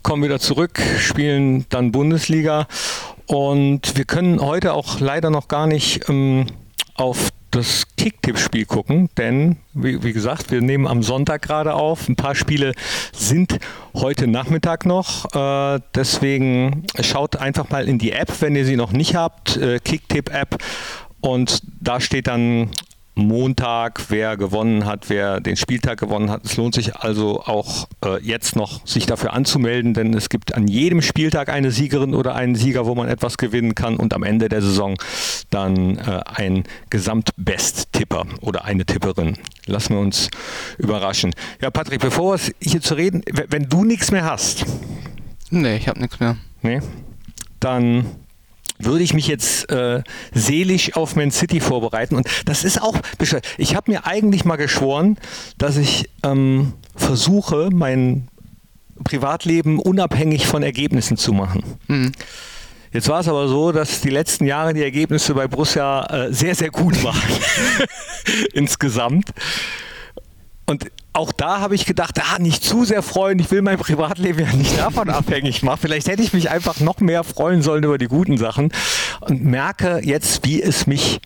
kommen 0.01 0.23
wieder 0.23 0.39
zurück, 0.39 0.81
spielen 0.97 1.67
dann 1.69 1.91
Bundesliga 1.91 2.67
und 3.33 3.97
wir 3.97 4.05
können 4.05 4.39
heute 4.41 4.73
auch 4.73 4.99
leider 4.99 5.31
noch 5.31 5.47
gar 5.47 5.65
nicht 5.65 6.07
ähm, 6.07 6.45
auf 6.93 7.29
das 7.49 7.87
Kicktipp-Spiel 7.97 8.65
gucken, 8.65 9.09
denn 9.17 9.57
wie, 9.73 10.03
wie, 10.03 10.13
gesagt, 10.13 10.51
wir 10.51 10.61
nehmen 10.61 10.85
am 10.85 11.01
Sonntag 11.01 11.41
gerade 11.41 11.73
auf. 11.73 12.07
Ein 12.07 12.15
paar 12.15 12.35
Spiele 12.35 12.73
sind 13.11 13.57
heute 13.95 14.27
Nachmittag 14.27 14.85
noch. 14.85 15.33
Äh, 15.33 15.79
deswegen 15.95 16.85
schaut 17.01 17.35
einfach 17.35 17.71
mal 17.71 17.89
in 17.89 17.97
die 17.97 18.11
App, 18.11 18.31
wenn 18.39 18.55
ihr 18.55 18.65
sie 18.65 18.75
noch 18.75 18.91
nicht 18.91 19.15
habt, 19.15 19.57
äh, 19.57 19.79
Kicktipp-App. 19.79 20.61
Und 21.19 21.63
da 21.81 22.01
steht 22.01 22.27
dann 22.27 22.69
Montag, 23.15 24.05
wer 24.09 24.37
gewonnen 24.37 24.85
hat, 24.85 25.09
wer 25.09 25.39
den 25.39 25.55
Spieltag 25.55 25.99
gewonnen 25.99 26.31
hat. 26.31 26.45
Es 26.45 26.57
lohnt 26.57 26.73
sich 26.73 26.95
also 26.95 27.41
auch 27.43 27.87
äh, 28.03 28.19
jetzt 28.21 28.55
noch, 28.55 28.85
sich 28.87 29.05
dafür 29.05 29.33
anzumelden, 29.33 29.93
denn 29.93 30.13
es 30.13 30.29
gibt 30.29 30.55
an 30.55 30.67
jedem 30.67 31.01
Spieltag 31.01 31.49
eine 31.49 31.71
Siegerin 31.71 32.15
oder 32.15 32.35
einen 32.35 32.55
Sieger, 32.55 32.85
wo 32.85 32.95
man 32.95 33.07
etwas 33.07 33.37
gewinnen 33.37 33.75
kann 33.75 33.97
und 33.97 34.13
am 34.13 34.23
Ende 34.23 34.49
der 34.49 34.61
Saison 34.61 34.95
dann 35.51 35.97
äh, 35.97 36.21
ein 36.25 36.63
Gesamtbest-Tipper 36.89 38.25
oder 38.41 38.65
eine 38.65 38.85
Tipperin. 38.85 39.37
Lassen 39.67 39.93
wir 39.93 40.01
uns 40.01 40.29
überraschen. 40.77 41.35
Ja, 41.61 41.69
Patrick, 41.69 42.01
bevor 42.01 42.37
wir 42.37 42.53
hier 42.61 42.81
zu 42.81 42.95
reden, 42.95 43.23
wenn 43.49 43.69
du 43.69 43.83
nichts 43.83 44.11
mehr 44.11 44.25
hast. 44.25 44.65
Nee, 45.51 45.75
ich 45.75 45.87
habe 45.87 45.99
nichts 45.99 46.19
mehr. 46.19 46.37
Nee. 46.63 46.81
Dann 47.59 48.05
würde 48.85 49.03
ich 49.03 49.13
mich 49.13 49.27
jetzt 49.27 49.69
äh, 49.69 50.03
seelisch 50.33 50.95
auf 50.95 51.15
Man 51.15 51.31
City 51.31 51.59
vorbereiten. 51.59 52.15
Und 52.15 52.27
das 52.45 52.63
ist 52.63 52.81
auch, 52.81 52.97
ich 53.57 53.75
habe 53.75 53.91
mir 53.91 54.05
eigentlich 54.05 54.45
mal 54.45 54.55
geschworen, 54.55 55.17
dass 55.57 55.77
ich 55.77 56.09
ähm, 56.23 56.73
versuche, 56.95 57.69
mein 57.71 58.27
Privatleben 59.03 59.79
unabhängig 59.79 60.47
von 60.47 60.63
Ergebnissen 60.63 61.17
zu 61.17 61.33
machen. 61.33 61.63
Mhm. 61.87 62.11
Jetzt 62.91 63.09
war 63.09 63.21
es 63.21 63.27
aber 63.27 63.47
so, 63.47 63.71
dass 63.71 64.01
die 64.01 64.11
letzten 64.11 64.45
Jahre 64.45 64.73
die 64.73 64.83
Ergebnisse 64.83 65.33
bei 65.33 65.47
Borussia 65.47 66.05
äh, 66.05 66.33
sehr, 66.33 66.53
sehr 66.53 66.69
gut 66.69 67.03
waren. 67.03 67.17
Insgesamt. 68.53 69.31
Und 70.65 70.91
auch 71.13 71.31
da 71.31 71.59
habe 71.59 71.75
ich 71.75 71.85
gedacht, 71.85 72.19
ah, 72.19 72.39
nicht 72.39 72.63
zu 72.63 72.85
sehr 72.85 73.03
freuen, 73.03 73.37
ich 73.39 73.49
will 73.51 73.61
mein 73.61 73.77
Privatleben 73.77 74.39
ja 74.39 74.53
nicht 74.53 74.77
davon 74.77 75.09
abhängig 75.11 75.61
machen. 75.61 75.79
Vielleicht 75.81 76.07
hätte 76.07 76.23
ich 76.23 76.33
mich 76.33 76.49
einfach 76.49 76.79
noch 76.79 76.99
mehr 76.99 77.23
freuen 77.23 77.61
sollen 77.61 77.83
über 77.83 77.99
die 77.99 78.07
guten 78.07 78.37
Sachen 78.37 78.71
und 79.21 79.43
merke 79.43 80.01
jetzt, 80.03 80.43
wie 80.43 80.61
es 80.61 80.87
mich 80.87 81.21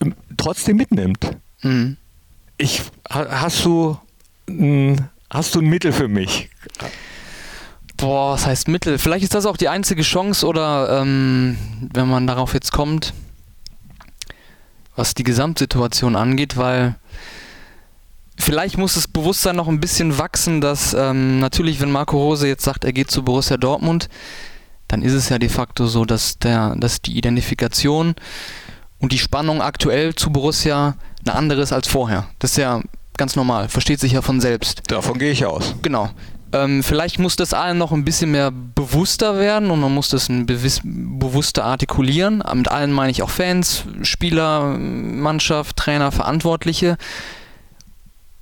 ähm, 0.00 0.14
trotzdem 0.36 0.76
mitnimmt. 0.76 1.36
Mhm. 1.62 1.96
Ich, 2.56 2.82
hast 3.10 3.64
du, 3.64 3.98
hast 5.28 5.54
du 5.54 5.60
ein 5.60 5.66
Mittel 5.66 5.92
für 5.92 6.08
mich? 6.08 6.48
Boah, 7.96 8.34
was 8.34 8.46
heißt 8.46 8.68
Mittel? 8.68 8.98
Vielleicht 8.98 9.24
ist 9.24 9.34
das 9.34 9.44
auch 9.44 9.56
die 9.56 9.68
einzige 9.68 10.02
Chance 10.02 10.46
oder 10.46 11.00
ähm, 11.00 11.58
wenn 11.92 12.08
man 12.08 12.26
darauf 12.26 12.54
jetzt 12.54 12.72
kommt, 12.72 13.12
was 14.94 15.14
die 15.14 15.24
Gesamtsituation 15.24 16.16
angeht, 16.16 16.56
weil 16.56 16.94
Vielleicht 18.38 18.76
muss 18.76 18.94
das 18.94 19.08
Bewusstsein 19.08 19.56
noch 19.56 19.68
ein 19.68 19.80
bisschen 19.80 20.18
wachsen, 20.18 20.60
dass 20.60 20.94
ähm, 20.94 21.40
natürlich, 21.40 21.80
wenn 21.80 21.90
Marco 21.90 22.18
Rose 22.18 22.46
jetzt 22.46 22.64
sagt, 22.64 22.84
er 22.84 22.92
geht 22.92 23.10
zu 23.10 23.22
Borussia 23.22 23.56
Dortmund, 23.56 24.08
dann 24.88 25.02
ist 25.02 25.14
es 25.14 25.28
ja 25.28 25.38
de 25.38 25.48
facto 25.48 25.86
so, 25.86 26.04
dass, 26.04 26.38
der, 26.38 26.76
dass 26.76 27.00
die 27.02 27.16
Identifikation 27.16 28.14
und 28.98 29.12
die 29.12 29.18
Spannung 29.18 29.62
aktuell 29.62 30.14
zu 30.14 30.30
Borussia 30.30 30.96
eine 31.24 31.34
andere 31.34 31.62
ist 31.62 31.72
als 31.72 31.88
vorher. 31.88 32.26
Das 32.38 32.52
ist 32.52 32.58
ja 32.58 32.82
ganz 33.16 33.36
normal, 33.36 33.68
versteht 33.68 34.00
sich 34.00 34.12
ja 34.12 34.22
von 34.22 34.40
selbst. 34.40 34.82
Davon 34.88 35.18
gehe 35.18 35.32
ich 35.32 35.44
aus. 35.44 35.74
Genau. 35.82 36.10
Ähm, 36.52 36.82
vielleicht 36.82 37.18
muss 37.18 37.36
das 37.36 37.52
allen 37.52 37.78
noch 37.78 37.92
ein 37.92 38.04
bisschen 38.04 38.30
mehr 38.30 38.52
bewusster 38.52 39.38
werden 39.38 39.70
und 39.70 39.80
man 39.80 39.92
muss 39.92 40.08
das 40.10 40.28
ein 40.28 40.46
bewusster 40.46 41.64
artikulieren. 41.64 42.42
Mit 42.54 42.68
allen 42.68 42.92
meine 42.92 43.10
ich 43.10 43.22
auch 43.22 43.30
Fans, 43.30 43.84
Spieler, 44.02 44.76
Mannschaft, 44.78 45.76
Trainer, 45.76 46.12
Verantwortliche. 46.12 46.96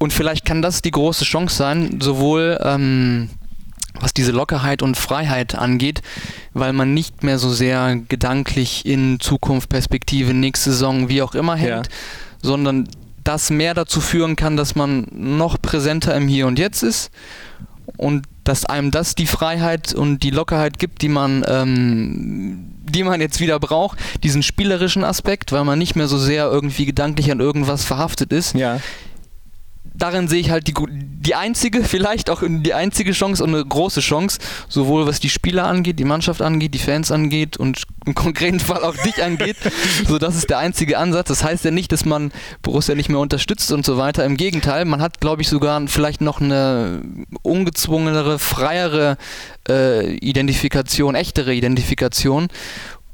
Und 0.05 0.13
vielleicht 0.13 0.45
kann 0.45 0.61
das 0.61 0.83
die 0.83 0.91
große 0.91 1.25
Chance 1.25 1.57
sein, 1.57 1.99
sowohl 2.03 2.59
ähm, 2.63 3.31
was 3.99 4.13
diese 4.13 4.33
Lockerheit 4.33 4.83
und 4.83 4.99
Freiheit 4.99 5.55
angeht, 5.55 6.03
weil 6.53 6.75
man 6.75 6.93
nicht 6.93 7.23
mehr 7.23 7.39
so 7.39 7.49
sehr 7.49 7.97
gedanklich 8.07 8.85
in 8.85 9.19
Zukunft, 9.19 9.71
Perspektive, 9.71 10.35
nächste 10.35 10.73
Saison, 10.73 11.09
wie 11.09 11.23
auch 11.23 11.35
immer 11.35 11.57
hängt, 11.57 11.87
ja. 11.87 11.93
sondern 12.43 12.87
das 13.25 13.49
mehr 13.49 13.73
dazu 13.73 14.03
führen 14.03 14.37
kann, 14.37 14.59
dass 14.59 14.75
man 14.75 15.07
noch 15.11 15.57
präsenter 15.63 16.15
im 16.15 16.29
Hier 16.29 16.49
und 16.49 16.59
Jetzt 16.59 16.83
ist 16.83 17.11
und 17.97 18.27
dass 18.45 18.67
einem 18.67 18.91
das 18.91 19.15
die 19.15 19.27
Freiheit 19.27 19.95
und 19.95 20.23
die 20.23 20.33
Lockerheit 20.33 20.79
gibt, 20.79 21.01
die 21.01 21.09
man, 21.09 21.47
ähm, 21.49 22.75
die 22.83 23.05
man 23.05 23.23
jetzt 23.23 23.41
wieder 23.41 23.59
braucht, 23.59 23.99
diesen 24.23 24.43
spielerischen 24.43 25.03
Aspekt, 25.03 25.51
weil 25.51 25.65
man 25.65 25.79
nicht 25.79 25.97
mehr 25.97 26.09
so 26.09 26.19
sehr 26.19 26.45
irgendwie 26.45 26.85
gedanklich 26.85 27.31
an 27.33 27.41
irgendwas 27.41 27.87
verhaftet 27.87 28.35
ist. 28.35 28.55
Ja 28.55 28.81
darin 29.95 30.29
sehe 30.29 30.41
ich 30.41 30.51
halt 30.51 30.67
die, 30.67 30.75
die 30.89 31.35
einzige, 31.35 31.85
vielleicht 31.85 32.29
auch 32.31 32.43
die 32.47 32.75
einzige 32.75 33.13
Chance 33.13 33.43
und 33.43 33.55
eine 33.55 33.65
große 33.65 34.01
Chance, 34.01 34.39
sowohl 34.69 35.07
was 35.07 35.21
die 35.21 35.31
Spieler 35.31 35.65
angeht, 35.65 35.99
die 35.99 36.05
Mannschaft 36.05 36.43
angeht, 36.43 36.75
die 36.75 36.79
Fans 36.79 37.11
angeht 37.11 37.57
und 37.57 37.83
im 38.07 38.15
konkreten 38.15 38.61
Fall 38.61 38.83
auch 38.85 38.97
dich 38.97 39.23
angeht. 39.23 39.57
so, 40.09 40.19
das 40.19 40.37
ist 40.37 40.51
der 40.51 40.59
einzige 40.59 40.99
Ansatz. 40.99 41.29
Das 41.29 41.45
heißt 41.45 41.65
ja 41.65 41.71
nicht, 41.71 41.93
dass 41.93 42.05
man 42.05 42.33
Borussia 42.63 42.95
nicht 42.95 43.09
mehr 43.09 43.21
unterstützt 43.21 43.73
und 43.73 43.87
so 43.87 43.97
weiter. 43.97 44.25
Im 44.25 44.37
Gegenteil, 44.37 44.85
man 44.85 45.01
hat, 45.01 45.21
glaube 45.21 45.43
ich, 45.43 45.49
sogar 45.49 45.87
vielleicht 45.87 46.21
noch 46.21 46.41
eine 46.41 47.03
ungezwungenere, 47.43 48.39
freiere 48.39 49.17
äh, 49.69 50.15
Identifikation, 50.17 51.15
echtere 51.15 51.55
Identifikation. 51.55 52.49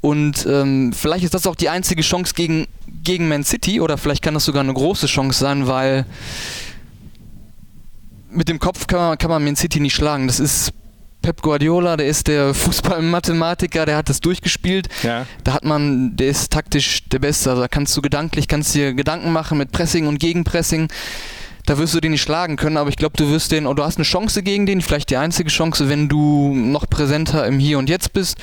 Und 0.01 0.47
ähm, 0.49 0.93
vielleicht 0.93 1.23
ist 1.23 1.35
das 1.35 1.45
auch 1.45 1.55
die 1.55 1.69
einzige 1.69 2.01
Chance 2.01 2.33
gegen, 2.35 2.67
gegen 3.03 3.27
Man 3.27 3.43
City 3.43 3.79
oder 3.79 3.99
vielleicht 3.99 4.23
kann 4.23 4.33
das 4.33 4.45
sogar 4.45 4.63
eine 4.63 4.73
große 4.73 5.05
Chance 5.05 5.39
sein, 5.39 5.67
weil 5.67 6.05
mit 8.31 8.49
dem 8.49 8.59
Kopf 8.59 8.87
kann 8.87 8.99
man, 8.99 9.17
kann 9.17 9.29
man 9.29 9.43
Man 9.43 9.55
City 9.55 9.79
nicht 9.79 9.95
schlagen. 9.95 10.27
Das 10.27 10.39
ist 10.39 10.73
Pep 11.21 11.41
Guardiola, 11.41 11.97
der 11.97 12.07
ist 12.07 12.27
der 12.27 12.53
Fußballmathematiker, 12.53 13.85
der 13.85 13.97
hat 13.97 14.09
das 14.09 14.21
durchgespielt. 14.21 14.87
Ja. 15.03 15.25
Da 15.43 15.53
hat 15.53 15.63
man, 15.63 16.15
der 16.15 16.27
ist 16.27 16.51
taktisch 16.51 17.07
der 17.09 17.19
Beste. 17.19 17.51
Also 17.51 17.61
da 17.61 17.67
kannst 17.67 17.95
du 17.95 18.01
gedanklich, 18.01 18.47
kannst 18.47 18.73
dir 18.73 18.93
Gedanken 18.93 19.31
machen 19.31 19.57
mit 19.57 19.71
Pressing 19.71 20.07
und 20.07 20.19
Gegenpressing. 20.19 20.87
Da 21.67 21.77
wirst 21.77 21.93
du 21.93 21.99
den 21.99 22.11
nicht 22.11 22.23
schlagen 22.23 22.55
können, 22.55 22.77
aber 22.77 22.89
ich 22.89 22.95
glaube, 22.95 23.15
du 23.17 23.29
wirst 23.29 23.51
den, 23.51 23.67
oder 23.67 23.83
du 23.83 23.87
hast 23.87 23.97
eine 23.97 24.03
Chance 24.03 24.41
gegen 24.41 24.65
den, 24.65 24.81
vielleicht 24.81 25.11
die 25.11 25.17
einzige 25.17 25.49
Chance, 25.49 25.89
wenn 25.89 26.09
du 26.09 26.55
noch 26.55 26.89
präsenter 26.89 27.45
im 27.45 27.59
Hier 27.59 27.77
und 27.77 27.87
Jetzt 27.87 28.13
bist 28.13 28.37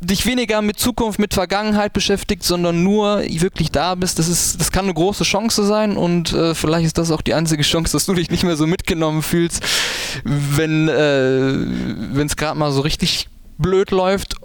dich 0.00 0.26
weniger 0.26 0.60
mit 0.62 0.78
Zukunft, 0.78 1.18
mit 1.18 1.32
Vergangenheit 1.32 1.92
beschäftigt, 1.92 2.42
sondern 2.42 2.82
nur 2.82 3.22
wirklich 3.22 3.70
da 3.70 3.94
bist, 3.94 4.18
das 4.18 4.28
ist, 4.28 4.60
das 4.60 4.70
kann 4.70 4.84
eine 4.84 4.94
große 4.94 5.24
Chance 5.24 5.64
sein 5.64 5.96
und 5.96 6.32
äh, 6.32 6.54
vielleicht 6.54 6.86
ist 6.86 6.98
das 6.98 7.10
auch 7.10 7.22
die 7.22 7.34
einzige 7.34 7.62
Chance, 7.62 7.92
dass 7.92 8.06
du 8.06 8.14
dich 8.14 8.30
nicht 8.30 8.44
mehr 8.44 8.56
so 8.56 8.66
mitgenommen 8.66 9.22
fühlst, 9.22 9.62
wenn 10.24 10.88
äh, 10.88 12.22
es 12.22 12.36
gerade 12.36 12.58
mal 12.58 12.72
so 12.72 12.82
richtig 12.82 13.28
blöd 13.58 13.90
läuft. 13.90 14.36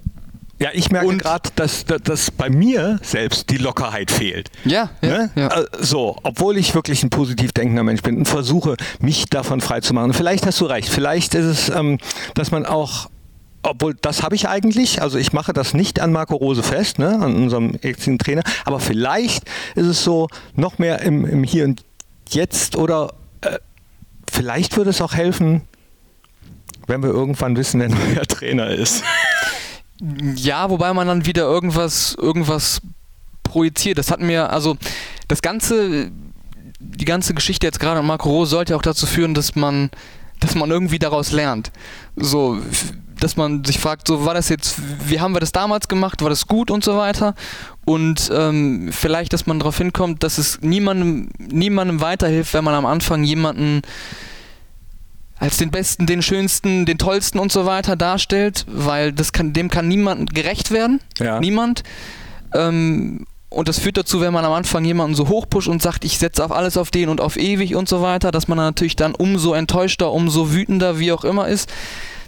Ja, 0.59 0.69
ich 0.73 0.91
merke 0.91 1.17
gerade, 1.17 1.49
dass, 1.55 1.85
dass, 1.85 2.03
dass, 2.03 2.29
bei 2.29 2.47
mir 2.51 2.99
selbst 3.01 3.49
die 3.49 3.57
Lockerheit 3.57 4.11
fehlt. 4.11 4.51
Ja, 4.63 4.91
ja, 5.01 5.09
ne? 5.09 5.31
ja. 5.35 5.47
Äh, 5.47 5.65
so, 5.79 6.17
obwohl 6.21 6.55
ich 6.55 6.75
wirklich 6.75 7.01
ein 7.01 7.09
positiv 7.09 7.51
denkender 7.51 7.81
Mensch 7.81 8.03
bin 8.03 8.17
und 8.17 8.27
versuche, 8.27 8.77
mich 8.99 9.25
davon 9.25 9.59
frei 9.59 9.81
zu 9.81 9.95
machen. 9.95 10.13
Vielleicht 10.13 10.45
hast 10.45 10.61
du 10.61 10.65
recht. 10.65 10.87
Vielleicht 10.87 11.33
ist 11.33 11.45
es, 11.45 11.69
ähm, 11.69 11.97
dass 12.35 12.51
man 12.51 12.67
auch 12.67 13.09
obwohl 13.63 13.93
das 13.93 14.23
habe 14.23 14.35
ich 14.35 14.47
eigentlich, 14.47 15.01
also 15.01 15.17
ich 15.17 15.33
mache 15.33 15.53
das 15.53 15.73
nicht 15.73 15.99
an 15.99 16.11
Marco 16.11 16.35
Rose 16.35 16.63
fest, 16.63 16.99
ne, 16.99 17.09
an 17.09 17.35
unserem 17.35 17.77
jetzigen 17.81 18.17
Trainer, 18.17 18.43
aber 18.65 18.79
vielleicht 18.79 19.43
ist 19.75 19.85
es 19.85 20.03
so 20.03 20.27
noch 20.55 20.79
mehr 20.79 21.01
im, 21.01 21.25
im 21.25 21.43
Hier 21.43 21.65
und 21.65 21.83
Jetzt 22.29 22.75
oder 22.75 23.13
äh, 23.41 23.59
vielleicht 24.31 24.77
würde 24.77 24.89
es 24.89 25.01
auch 25.01 25.13
helfen, 25.13 25.61
wenn 26.87 27.03
wir 27.03 27.09
irgendwann 27.09 27.57
wissen, 27.57 27.79
wer 27.81 27.89
neuer 28.15 28.25
Trainer 28.25 28.67
ist. 28.67 29.03
Ja, 30.35 30.69
wobei 30.69 30.93
man 30.93 31.07
dann 31.07 31.25
wieder 31.25 31.43
irgendwas, 31.43 32.15
irgendwas 32.15 32.81
projiziert. 33.43 33.97
Das 33.97 34.09
hat 34.09 34.19
mir, 34.19 34.49
also 34.49 34.77
das 35.27 35.41
ganze, 35.41 36.11
die 36.79 37.05
ganze 37.05 37.33
Geschichte 37.35 37.67
jetzt 37.67 37.79
gerade 37.79 37.99
an 37.99 38.07
Marco 38.07 38.29
Rose 38.29 38.51
sollte 38.51 38.75
auch 38.75 38.81
dazu 38.81 39.05
führen, 39.05 39.35
dass 39.35 39.55
man, 39.55 39.91
dass 40.39 40.55
man 40.55 40.71
irgendwie 40.71 40.97
daraus 40.97 41.31
lernt. 41.31 41.71
So, 42.15 42.59
dass 43.23 43.37
man 43.37 43.63
sich 43.63 43.79
fragt, 43.79 44.07
so 44.07 44.25
war 44.25 44.33
das 44.33 44.49
jetzt, 44.49 44.75
wie 45.07 45.19
haben 45.19 45.33
wir 45.33 45.39
das 45.39 45.51
damals 45.51 45.87
gemacht, 45.87 46.21
war 46.21 46.29
das 46.29 46.47
gut 46.47 46.71
und 46.71 46.83
so 46.83 46.97
weiter. 46.97 47.35
Und 47.85 48.29
ähm, 48.33 48.89
vielleicht, 48.91 49.33
dass 49.33 49.45
man 49.45 49.59
darauf 49.59 49.77
hinkommt, 49.77 50.23
dass 50.23 50.37
es 50.37 50.59
niemandem, 50.61 51.29
niemandem 51.37 52.01
weiterhilft, 52.01 52.53
wenn 52.53 52.63
man 52.63 52.73
am 52.73 52.85
Anfang 52.85 53.23
jemanden 53.23 53.81
als 55.37 55.57
den 55.57 55.71
besten, 55.71 56.05
den 56.05 56.21
schönsten, 56.21 56.85
den 56.85 56.97
tollsten 56.97 57.39
und 57.39 57.51
so 57.51 57.65
weiter 57.65 57.95
darstellt, 57.95 58.65
weil 58.67 59.11
das 59.11 59.33
kann, 59.33 59.53
dem 59.53 59.69
kann 59.69 59.87
niemand 59.87 60.35
gerecht 60.35 60.71
werden. 60.71 60.99
Ja. 61.19 61.39
Niemand. 61.39 61.83
Ähm, 62.53 63.25
und 63.49 63.67
das 63.67 63.79
führt 63.79 63.97
dazu, 63.97 64.21
wenn 64.21 64.33
man 64.33 64.45
am 64.45 64.53
Anfang 64.53 64.85
jemanden 64.85 65.15
so 65.15 65.27
hochpusht 65.27 65.67
und 65.67 65.81
sagt, 65.81 66.05
ich 66.05 66.17
setze 66.17 66.45
auf 66.45 66.51
alles 66.51 66.77
auf 66.77 66.89
den 66.89 67.09
und 67.09 67.19
auf 67.19 67.37
ewig 67.37 67.75
und 67.75 67.89
so 67.89 68.01
weiter, 68.01 68.31
dass 68.31 68.47
man 68.47 68.57
dann 68.57 68.67
natürlich 68.67 68.95
dann 68.95 69.13
umso 69.13 69.53
enttäuschter, 69.53 70.11
umso 70.11 70.53
wütender, 70.53 70.99
wie 70.99 71.11
auch 71.11 71.23
immer 71.23 71.47
ist 71.47 71.69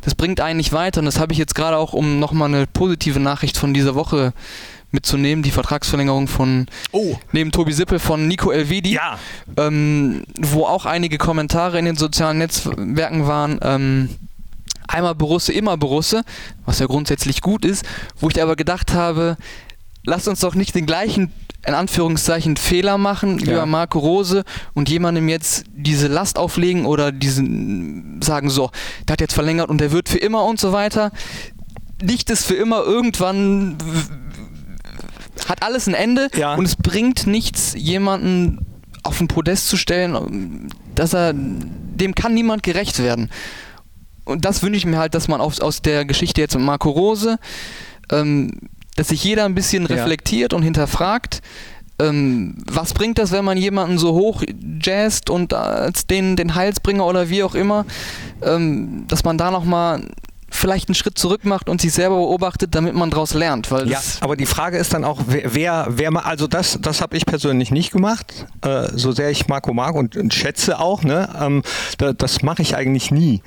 das 0.06 0.16
bringt 0.16 0.40
einen 0.40 0.58
nicht 0.58 0.74
weiter. 0.74 1.00
Und 1.00 1.06
das 1.06 1.20
habe 1.20 1.34
ich 1.34 1.40
jetzt 1.40 1.56
gerade 1.56 1.78
auch, 1.78 1.94
um 1.94 2.20
nochmal 2.20 2.50
eine 2.50 2.68
positive 2.68 3.20
Nachricht 3.20 3.58
von 3.58 3.74
dieser 3.74 3.96
Woche 3.96 4.34
mitzunehmen, 4.92 5.44
die 5.44 5.52
Vertragsverlängerung 5.52 6.28
von 6.28 6.68
oh. 6.92 7.16
neben 7.32 7.52
Tobi 7.52 7.74
Sippel 7.74 8.00
von 8.00 8.28
Nico 8.28 8.52
Elvedi, 8.52 8.94
ja. 8.94 9.18
ähm, 9.58 10.24
wo 10.38 10.66
auch 10.66 10.86
einige 10.86 11.18
Kommentare 11.18 11.80
in 11.80 11.86
den 11.86 11.96
sozialen 11.96 12.38
Netzwerken 12.38 13.28
waren. 13.28 13.60
Ähm, 13.64 14.10
einmal 14.88 15.16
Borusse, 15.16 15.52
immer 15.52 15.78
Borusse, 15.78 16.24
was 16.66 16.80
ja 16.80 16.86
grundsätzlich 16.86 17.42
gut 17.42 17.66
ist, 17.66 17.86
wo 18.20 18.30
ich 18.30 18.42
aber 18.42 18.56
gedacht 18.56 18.94
habe, 18.94 19.38
lasst 20.06 20.28
uns 20.28 20.40
doch 20.40 20.56
nicht 20.56 20.76
den 20.76 20.86
gleichen 20.86 21.32
in 21.66 21.74
Anführungszeichen 21.74 22.58
Fehler 22.58 22.98
machen 22.98 23.40
ja. 23.40 23.54
über 23.54 23.66
Marco 23.66 24.00
Rose 24.00 24.44
und 24.74 24.90
jemandem 24.90 25.30
jetzt 25.30 25.64
diese 25.74 26.08
Last 26.08 26.38
auflegen 26.38 26.86
oder 26.86 27.12
diesen 27.12 28.22
sagen 28.22 28.50
so, 28.50 28.70
der 29.08 29.14
hat 29.14 29.22
jetzt 29.22 29.34
verlängert 29.34 29.70
und 29.70 29.80
der 29.80 29.92
wird 29.92 30.10
für 30.10 30.18
immer 30.18 30.44
und 30.44 30.60
so 30.60 30.74
weiter. 30.74 31.12
Nicht 32.02 32.30
ist 32.30 32.46
für 32.46 32.56
immer 32.56 32.84
irgendwann 32.84 33.78
hat 35.48 35.64
alles 35.64 35.88
ein 35.88 35.94
Ende 35.94 36.28
ja. 36.36 36.56
und 36.56 36.66
es 36.66 36.76
bringt 36.76 37.28
nichts, 37.28 37.74
jemanden 37.76 38.66
auf 39.04 39.20
ein 39.20 39.28
Podest 39.28 39.68
zu 39.68 39.78
stellen, 39.78 40.70
dass 40.96 41.14
er 41.14 41.34
dem 41.34 42.16
kann 42.16 42.34
niemand 42.34 42.64
gerecht 42.64 43.00
werden. 43.00 43.30
Und 44.26 44.46
das 44.46 44.64
wünsche 44.64 44.78
ich 44.78 44.86
mir 44.86 44.98
halt, 44.98 45.16
dass 45.16 45.28
man 45.28 45.42
aus, 45.42 45.60
aus 45.60 45.82
der 45.82 46.06
Geschichte 46.06 46.40
jetzt 46.40 46.56
mit 46.56 46.64
Marco 46.64 46.90
Rose 46.90 47.38
ähm, 48.12 48.52
dass 48.96 49.10
sich 49.10 49.24
jeder 49.24 49.46
ein 49.46 49.56
bisschen 49.56 49.86
reflektiert 49.86 50.52
ja. 50.52 50.58
und 50.58 50.64
hinterfragt, 50.64 51.42
ähm, 52.00 52.58
was 52.66 52.94
bringt 52.94 53.20
das, 53.20 53.32
wenn 53.32 53.46
man 53.46 53.58
jemanden 53.58 53.98
so 53.98 54.14
hoch 54.14 54.44
jazzt 54.82 55.30
und 55.30 55.54
als 55.54 56.08
den, 56.08 56.36
den 56.36 56.56
Heilsbringer 56.56 57.06
oder 57.06 57.30
wie 57.30 57.44
auch 57.44 57.56
immer, 57.56 57.86
ähm, 58.42 59.06
dass 59.08 59.24
man 59.24 59.38
da 59.38 59.52
nochmal 59.52 60.04
vielleicht 60.50 60.88
einen 60.88 60.96
Schritt 60.96 61.18
zurück 61.18 61.46
macht 61.46 61.68
und 61.68 61.82
sich 61.82 61.92
selber 61.94 62.16
beobachtet, 62.16 62.76
damit 62.76 62.94
man 62.94 63.10
daraus 63.10 63.34
lernt. 63.34 63.70
Ja, 63.86 64.00
aber 64.22 64.36
die 64.36 64.46
Frage 64.46 64.78
ist 64.78 64.94
dann 64.94 65.04
auch, 65.04 65.22
wer, 65.28 65.56
wer, 65.56 65.88
wer 65.90 66.26
also 66.26 66.48
das, 66.48 66.78
das 66.80 67.02
habe 67.02 67.18
ich 67.18 67.26
persönlich 67.26 67.72
nicht 67.72 67.92
gemacht, 67.92 68.46
äh, 68.62 68.88
so 68.94 69.12
sehr 69.12 69.32
ich 69.32 69.48
Marco 69.48 69.74
mag 69.74 69.96
und, 69.96 70.16
und 70.16 70.34
schätze 70.34 70.80
auch, 70.80 71.04
ne, 71.04 71.30
ähm, 71.42 71.64
da, 71.98 72.14
das 72.14 72.44
mache 72.44 72.62
ich 72.62 72.76
eigentlich 72.76 73.12
nie. 73.12 73.42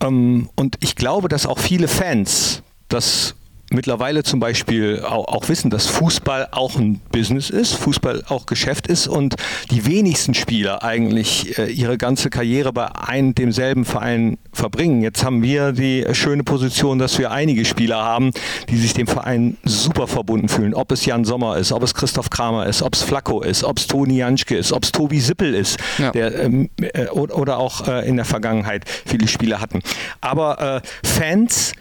Ähm, 0.00 0.50
und 0.54 0.76
ich 0.80 0.96
glaube, 0.96 1.28
dass 1.28 1.46
auch 1.46 1.58
viele 1.58 1.88
Fans 1.88 2.62
das 2.88 3.34
mittlerweile 3.70 4.22
zum 4.22 4.40
Beispiel 4.40 5.02
auch, 5.04 5.28
auch, 5.28 5.48
wissen, 5.48 5.70
dass 5.70 5.86
Fußball 5.86 6.48
auch 6.52 6.76
ein 6.76 7.00
Business 7.12 7.50
ist, 7.50 7.74
Fußball 7.74 8.24
auch 8.28 8.46
Geschäft 8.46 8.86
ist 8.86 9.08
und 9.08 9.36
die 9.70 9.86
wenigsten 9.86 10.34
Spieler 10.34 10.82
eigentlich 10.82 11.58
äh, 11.58 11.70
ihre 11.70 11.98
ganze 11.98 12.30
Karriere 12.30 12.72
bei 12.72 12.86
einem 12.86 13.34
demselben 13.34 13.84
Verein 13.84 14.38
verbringen. 14.52 15.02
Jetzt 15.02 15.24
haben 15.24 15.42
wir 15.42 15.72
die 15.72 16.04
schöne 16.12 16.44
Position, 16.44 16.98
dass 16.98 17.18
wir 17.18 17.30
einige 17.30 17.64
Spieler 17.64 17.98
haben, 17.98 18.30
die 18.68 18.76
sich 18.76 18.94
dem 18.94 19.06
Verein 19.06 19.56
super 19.64 20.06
verbunden 20.06 20.48
fühlen. 20.48 20.74
Ob 20.74 20.92
es 20.92 21.04
Jan 21.04 21.24
Sommer 21.24 21.56
ist, 21.56 21.72
ob 21.72 21.82
es 21.82 21.94
Christoph 21.94 22.30
Kramer 22.30 22.66
ist, 22.66 22.82
ob 22.82 22.94
es 22.94 23.02
Flacco 23.02 23.42
ist, 23.42 23.64
ob 23.64 23.78
es 23.78 23.86
Toni 23.86 24.18
Janschke 24.18 24.56
ist, 24.56 24.72
ob 24.72 24.84
es 24.84 24.92
Tobi 24.92 25.20
Sippel 25.20 25.54
ist, 25.54 25.78
ja. 25.98 26.10
der, 26.10 26.38
ähm, 26.38 26.70
äh, 26.80 27.06
oder 27.08 27.58
auch 27.58 27.86
äh, 27.86 28.08
in 28.08 28.16
der 28.16 28.24
Vergangenheit 28.24 28.84
viele 29.06 29.28
Spieler 29.28 29.60
hatten. 29.60 29.80
Aber 30.20 30.82
äh, 30.82 31.06
Fans 31.06 31.72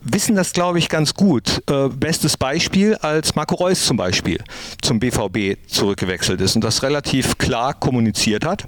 wissen 0.00 0.36
das, 0.36 0.52
glaube 0.52 0.78
ich, 0.78 0.88
ganz 0.88 1.14
gut. 1.14 1.62
Äh, 1.70 1.88
bestes 1.88 2.36
Beispiel, 2.36 2.94
als 2.96 3.34
Marco 3.34 3.54
Reus 3.54 3.86
zum 3.86 3.96
Beispiel 3.96 4.38
zum 4.82 5.00
BVB 5.00 5.56
zurückgewechselt 5.68 6.40
ist 6.40 6.56
und 6.56 6.64
das 6.64 6.82
relativ 6.82 7.38
klar 7.38 7.74
kommuniziert 7.74 8.44
hat. 8.44 8.66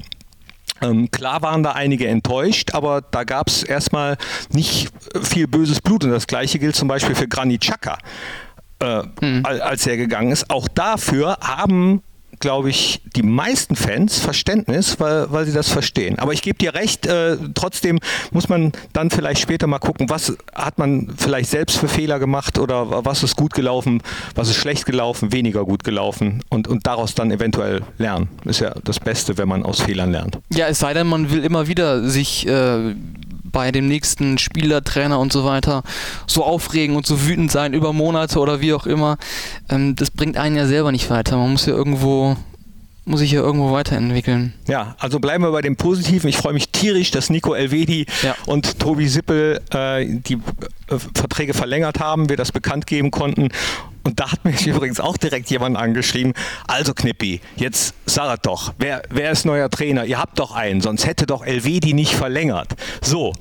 Ähm, 0.80 1.10
klar 1.10 1.42
waren 1.42 1.62
da 1.62 1.72
einige 1.72 2.06
enttäuscht, 2.06 2.72
aber 2.72 3.00
da 3.00 3.24
gab 3.24 3.48
es 3.48 3.62
erstmal 3.62 4.16
nicht 4.50 4.90
viel 5.22 5.46
böses 5.46 5.80
Blut. 5.80 6.04
Und 6.04 6.10
das 6.10 6.26
gleiche 6.26 6.58
gilt 6.58 6.76
zum 6.76 6.88
Beispiel 6.88 7.14
für 7.14 7.26
Granit 7.26 7.62
Xhaka, 7.62 7.98
äh, 8.80 9.02
mhm. 9.20 9.44
als 9.44 9.86
er 9.86 9.96
gegangen 9.96 10.30
ist. 10.30 10.50
Auch 10.50 10.68
dafür 10.68 11.38
haben 11.40 12.02
glaube 12.40 12.70
ich, 12.70 13.00
die 13.16 13.22
meisten 13.22 13.76
Fans 13.76 14.18
Verständnis, 14.18 15.00
weil, 15.00 15.30
weil 15.32 15.44
sie 15.46 15.52
das 15.52 15.68
verstehen. 15.68 16.18
Aber 16.18 16.32
ich 16.32 16.42
gebe 16.42 16.58
dir 16.58 16.74
recht, 16.74 17.06
äh, 17.06 17.36
trotzdem 17.54 17.98
muss 18.30 18.48
man 18.48 18.72
dann 18.92 19.10
vielleicht 19.10 19.40
später 19.40 19.66
mal 19.66 19.78
gucken, 19.78 20.10
was 20.10 20.36
hat 20.54 20.78
man 20.78 21.14
vielleicht 21.16 21.50
selbst 21.50 21.78
für 21.78 21.88
Fehler 21.88 22.18
gemacht 22.18 22.58
oder 22.58 23.04
was 23.04 23.22
ist 23.22 23.36
gut 23.36 23.54
gelaufen, 23.54 24.02
was 24.34 24.48
ist 24.48 24.56
schlecht 24.56 24.86
gelaufen, 24.86 25.32
weniger 25.32 25.64
gut 25.64 25.84
gelaufen 25.84 26.42
und, 26.48 26.68
und 26.68 26.86
daraus 26.86 27.14
dann 27.14 27.30
eventuell 27.30 27.82
lernen. 27.98 28.28
Ist 28.44 28.60
ja 28.60 28.74
das 28.84 29.00
Beste, 29.00 29.38
wenn 29.38 29.48
man 29.48 29.64
aus 29.64 29.80
Fehlern 29.80 30.12
lernt. 30.12 30.38
Ja, 30.50 30.66
es 30.66 30.78
sei 30.78 30.94
denn, 30.94 31.06
man 31.06 31.30
will 31.30 31.44
immer 31.44 31.68
wieder 31.68 32.08
sich 32.08 32.46
äh, 32.46 32.94
bei 33.50 33.72
dem 33.72 33.88
nächsten 33.88 34.38
Spieler, 34.38 34.82
Trainer 34.82 35.18
und 35.18 35.32
so 35.32 35.44
weiter 35.44 35.82
so 36.26 36.44
aufregen 36.44 36.96
und 36.96 37.06
so 37.06 37.26
wütend 37.26 37.50
sein 37.50 37.74
über 37.74 37.92
Monate 37.92 38.38
oder 38.38 38.60
wie 38.60 38.72
auch 38.72 38.86
immer. 38.86 39.18
Ähm, 39.68 39.96
das 39.96 40.10
bringt 40.10 40.36
einen 40.36 40.56
ja 40.56 40.66
selber 40.66 40.92
nicht 40.92 41.10
weiter. 41.10 41.36
Man 41.36 41.52
muss 41.52 41.66
ja 41.66 41.74
irgendwo 41.74 42.36
muss 43.08 43.22
ich 43.22 43.32
ja 43.32 43.40
irgendwo 43.40 43.72
weiterentwickeln. 43.72 44.52
Ja, 44.68 44.94
also 44.98 45.18
bleiben 45.18 45.42
wir 45.42 45.50
bei 45.50 45.62
dem 45.62 45.76
Positiven. 45.76 46.28
Ich 46.28 46.36
freue 46.36 46.52
mich 46.52 46.68
tierisch, 46.68 47.10
dass 47.10 47.30
Nico 47.30 47.54
Elvedi 47.54 48.04
ja. 48.22 48.36
und 48.44 48.78
Tobi 48.78 49.08
Sippel 49.08 49.62
äh, 49.70 50.04
die 50.06 50.34
äh, 50.34 50.98
Verträge 51.14 51.54
verlängert 51.54 52.00
haben, 52.00 52.28
wir 52.28 52.36
das 52.36 52.52
bekannt 52.52 52.86
geben 52.86 53.10
konnten. 53.10 53.48
Und 54.04 54.20
da 54.20 54.32
hat 54.32 54.44
mich 54.44 54.66
übrigens 54.66 55.00
auch 55.00 55.16
direkt 55.16 55.50
jemand 55.50 55.76
angeschrieben, 55.76 56.32
also 56.66 56.94
Knippi, 56.94 57.40
jetzt 57.56 57.94
sag 58.06 58.42
doch, 58.42 58.74
wer, 58.78 59.02
wer 59.10 59.30
ist 59.30 59.44
neuer 59.44 59.70
Trainer? 59.70 60.04
Ihr 60.04 60.18
habt 60.18 60.38
doch 60.38 60.52
einen, 60.54 60.80
sonst 60.80 61.06
hätte 61.06 61.26
doch 61.26 61.44
Elvedi 61.44 61.94
nicht 61.94 62.14
verlängert. 62.14 62.74
So, 63.02 63.32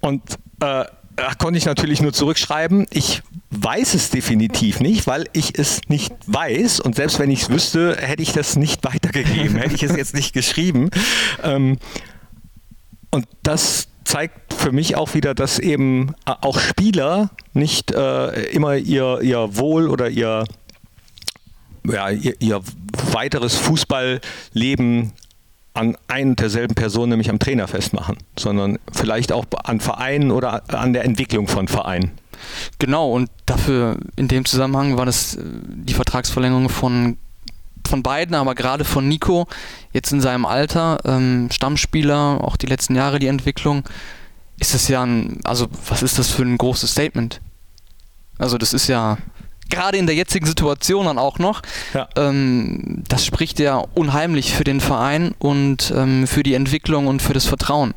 und 0.00 0.22
äh, 0.60 0.84
da 1.18 1.34
konnte 1.36 1.58
ich 1.58 1.66
natürlich 1.66 2.00
nur 2.00 2.12
zurückschreiben, 2.12 2.86
ich 2.90 3.22
weiß 3.50 3.94
es 3.94 4.10
definitiv 4.10 4.80
nicht, 4.80 5.06
weil 5.06 5.24
ich 5.32 5.58
es 5.58 5.80
nicht 5.88 6.14
weiß 6.26 6.80
und 6.80 6.94
selbst 6.94 7.18
wenn 7.18 7.30
ich 7.30 7.42
es 7.42 7.50
wüsste, 7.50 7.96
hätte 7.98 8.22
ich 8.22 8.32
das 8.32 8.56
nicht 8.56 8.84
weitergegeben, 8.84 9.56
hätte 9.58 9.74
ich 9.74 9.82
es 9.82 9.96
jetzt 9.96 10.14
nicht 10.14 10.32
geschrieben. 10.32 10.90
Ähm, 11.42 11.78
und 13.10 13.26
das 13.42 13.87
zeigt 14.08 14.54
für 14.54 14.72
mich 14.72 14.96
auch 14.96 15.12
wieder, 15.12 15.34
dass 15.34 15.58
eben 15.58 16.14
äh, 16.24 16.32
auch 16.40 16.58
Spieler 16.58 17.30
nicht 17.52 17.92
äh, 17.92 18.44
immer 18.50 18.76
ihr, 18.76 19.20
ihr 19.20 19.56
Wohl 19.58 19.88
oder 19.88 20.08
ihr, 20.08 20.44
ja, 21.84 22.08
ihr, 22.08 22.34
ihr 22.40 22.60
weiteres 23.12 23.54
Fußballleben 23.56 25.12
an 25.74 25.96
ein 26.08 26.30
und 26.30 26.40
derselben 26.40 26.74
Person, 26.74 27.10
nämlich 27.10 27.28
am 27.28 27.38
Trainer 27.38 27.68
festmachen, 27.68 28.16
sondern 28.36 28.78
vielleicht 28.92 29.30
auch 29.30 29.44
an 29.64 29.80
Vereinen 29.80 30.30
oder 30.30 30.62
an 30.74 30.94
der 30.94 31.04
Entwicklung 31.04 31.46
von 31.46 31.68
Vereinen. 31.68 32.12
Genau, 32.78 33.12
und 33.12 33.30
dafür 33.44 33.98
in 34.16 34.28
dem 34.28 34.46
Zusammenhang 34.46 34.96
war 34.96 35.04
das 35.04 35.34
äh, 35.34 35.42
die 35.44 35.94
Vertragsverlängerung 35.94 36.70
von, 36.70 37.18
von 37.88 38.02
beiden, 38.02 38.34
aber 38.34 38.54
gerade 38.54 38.84
von 38.84 39.08
Nico, 39.08 39.46
jetzt 39.92 40.12
in 40.12 40.20
seinem 40.20 40.46
Alter, 40.46 40.98
ähm, 41.04 41.48
Stammspieler, 41.50 42.44
auch 42.44 42.56
die 42.56 42.66
letzten 42.66 42.94
Jahre 42.94 43.18
die 43.18 43.26
Entwicklung, 43.26 43.84
ist 44.60 44.74
es 44.74 44.88
ja 44.88 45.02
ein, 45.02 45.40
also 45.44 45.68
was 45.88 46.02
ist 46.02 46.18
das 46.18 46.30
für 46.30 46.42
ein 46.42 46.58
großes 46.58 46.92
Statement? 46.92 47.40
Also 48.38 48.58
das 48.58 48.72
ist 48.72 48.88
ja 48.88 49.18
gerade 49.70 49.98
in 49.98 50.06
der 50.06 50.14
jetzigen 50.14 50.46
Situation 50.46 51.06
dann 51.06 51.18
auch 51.18 51.38
noch, 51.38 51.62
ja. 51.94 52.08
ähm, 52.16 53.02
das 53.08 53.24
spricht 53.24 53.58
ja 53.58 53.82
unheimlich 53.94 54.54
für 54.54 54.64
den 54.64 54.80
Verein 54.80 55.34
und 55.38 55.92
ähm, 55.94 56.26
für 56.26 56.42
die 56.42 56.54
Entwicklung 56.54 57.06
und 57.06 57.22
für 57.22 57.34
das 57.34 57.46
Vertrauen. 57.46 57.94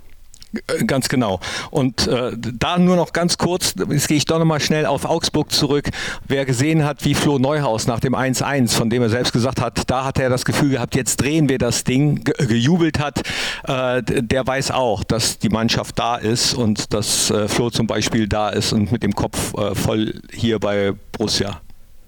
Äh, 0.54 0.86
ganz 0.86 1.10
genau. 1.10 1.40
Und 1.70 2.08
äh, 2.08 2.32
da 2.36 2.78
nur 2.78 2.96
noch 2.96 3.14
ganz 3.14 3.38
kurz, 3.38 3.74
jetzt 3.90 4.08
gehe 4.08 4.18
ich 4.18 4.26
doch 4.26 4.40
nochmal 4.40 4.60
schnell 4.60 4.86
auf 4.86 5.06
Augsburg 5.06 5.52
zurück. 5.52 5.90
Wer 6.28 6.46
gesehen 6.46 6.84
hat, 6.84 7.06
wie 7.06 7.16
Flo 7.16 7.40
Neuhaus 7.40 7.88
nach 7.88 8.00
dem 8.00 8.16
1-1, 8.16 8.74
von 8.74 8.90
dem 8.90 9.02
er 9.02 9.10
selbst 9.10 9.34
gesagt 9.34 9.62
hat, 9.62 9.90
da 9.90 10.06
hat 10.06 10.20
er 10.20 10.30
das 10.30 10.46
Gefühl 10.46 10.72
gehabt, 10.72 10.96
jetzt 10.96 11.22
drehen 11.22 11.50
wir 11.50 11.58
das 11.58 11.84
Ding, 11.84 12.24
ge 12.24 12.34
gejubelt 12.52 13.00
hat, 13.00 13.22
äh, 13.68 14.02
der 14.04 14.46
weiß 14.46 14.72
auch, 14.72 15.04
dass 15.04 15.40
die 15.40 15.50
Mannschaft 15.50 15.98
da 15.98 16.18
ist 16.18 16.54
und 16.54 16.94
dass 16.94 17.30
äh, 17.30 17.48
Flo 17.48 17.70
zum 17.70 17.88
Beispiel 17.88 18.28
da 18.28 18.50
ist 18.50 18.74
und 18.74 18.92
mit 18.92 19.04
dem 19.04 19.14
Kopf 19.14 19.54
äh, 19.54 19.76
voll 19.76 20.22
hier 20.32 20.60
bei 20.60 20.94
Borussia. 21.12 21.62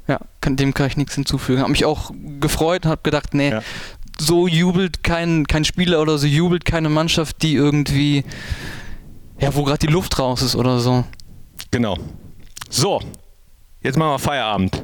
Ja, 0.07 0.19
kann, 0.41 0.57
dem 0.57 0.73
kann 0.73 0.87
ich 0.87 0.97
nichts 0.97 1.15
hinzufügen. 1.15 1.61
Habe 1.61 1.71
mich 1.71 1.85
auch 1.85 2.11
gefreut 2.41 2.83
und 2.85 2.91
habe 2.91 3.01
gedacht, 3.03 3.33
nee, 3.33 3.51
ja 3.51 3.61
so 4.19 4.47
jubelt 4.47 5.03
kein, 5.03 5.45
kein 5.47 5.65
Spieler 5.65 6.01
oder 6.01 6.17
so 6.17 6.27
jubelt 6.27 6.65
keine 6.65 6.89
Mannschaft, 6.89 7.41
die 7.41 7.55
irgendwie, 7.55 8.23
ja, 9.39 9.53
wo 9.55 9.63
gerade 9.63 9.85
die 9.85 9.91
Luft 9.91 10.19
raus 10.19 10.41
ist 10.41 10.55
oder 10.55 10.79
so. 10.79 11.03
Genau. 11.71 11.97
So, 12.69 13.01
jetzt 13.81 13.97
machen 13.97 14.11
wir 14.11 14.19
Feierabend. 14.19 14.83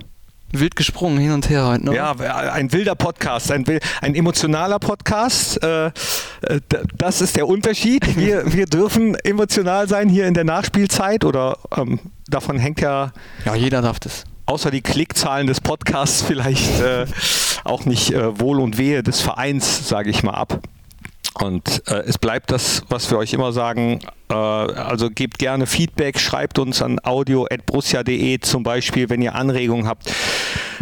Wild 0.51 0.75
gesprungen 0.75 1.19
hin 1.19 1.31
und 1.31 1.49
her 1.49 1.67
heute, 1.67 1.85
ne? 1.85 1.95
Ja, 1.95 2.11
ein 2.11 2.71
wilder 2.73 2.95
Podcast, 2.95 3.51
ein, 3.51 3.63
ein 4.01 4.15
emotionaler 4.15 4.79
Podcast. 4.79 5.61
Äh, 5.63 5.87
äh 5.87 5.91
das 6.97 7.21
ist 7.21 7.35
der 7.35 7.47
Unterschied. 7.47 7.99
Wir, 8.19 8.51
wir 8.51 8.65
dürfen 8.65 9.15
emotional 9.15 9.87
sein 9.87 10.09
hier 10.09 10.27
in 10.27 10.33
der 10.33 10.43
Nachspielzeit 10.43 11.23
oder 11.23 11.57
ähm, 11.77 11.99
davon 12.27 12.57
hängt 12.57 12.81
ja. 12.81 13.11
Ja, 13.45 13.55
jeder 13.55 13.81
darf 13.81 13.99
das 13.99 14.25
außer 14.49 14.71
die 14.71 14.81
Klickzahlen 14.81 15.45
des 15.47 15.61
Podcasts 15.61 16.23
vielleicht 16.23 16.81
äh, 16.81 17.05
auch 17.63 17.85
nicht 17.85 18.11
äh, 18.11 18.39
Wohl 18.39 18.59
und 18.59 18.77
Wehe 18.77 19.03
des 19.03 19.21
Vereins, 19.21 19.87
sage 19.87 20.09
ich 20.09 20.23
mal, 20.23 20.33
ab. 20.33 20.59
Und 21.35 21.87
äh, 21.87 21.99
es 21.99 22.17
bleibt 22.17 22.51
das, 22.51 22.81
was 22.89 23.09
wir 23.11 23.19
euch 23.19 23.31
immer 23.33 23.53
sagen. 23.53 23.99
Äh, 24.29 24.33
also 24.33 25.09
gebt 25.09 25.37
gerne 25.37 25.67
Feedback, 25.67 26.19
schreibt 26.19 26.57
uns 26.57 26.81
an 26.81 26.99
audio.brussia.de 27.03 28.39
zum 28.39 28.63
Beispiel, 28.63 29.09
wenn 29.09 29.21
ihr 29.21 29.35
Anregungen 29.35 29.87
habt, 29.87 30.11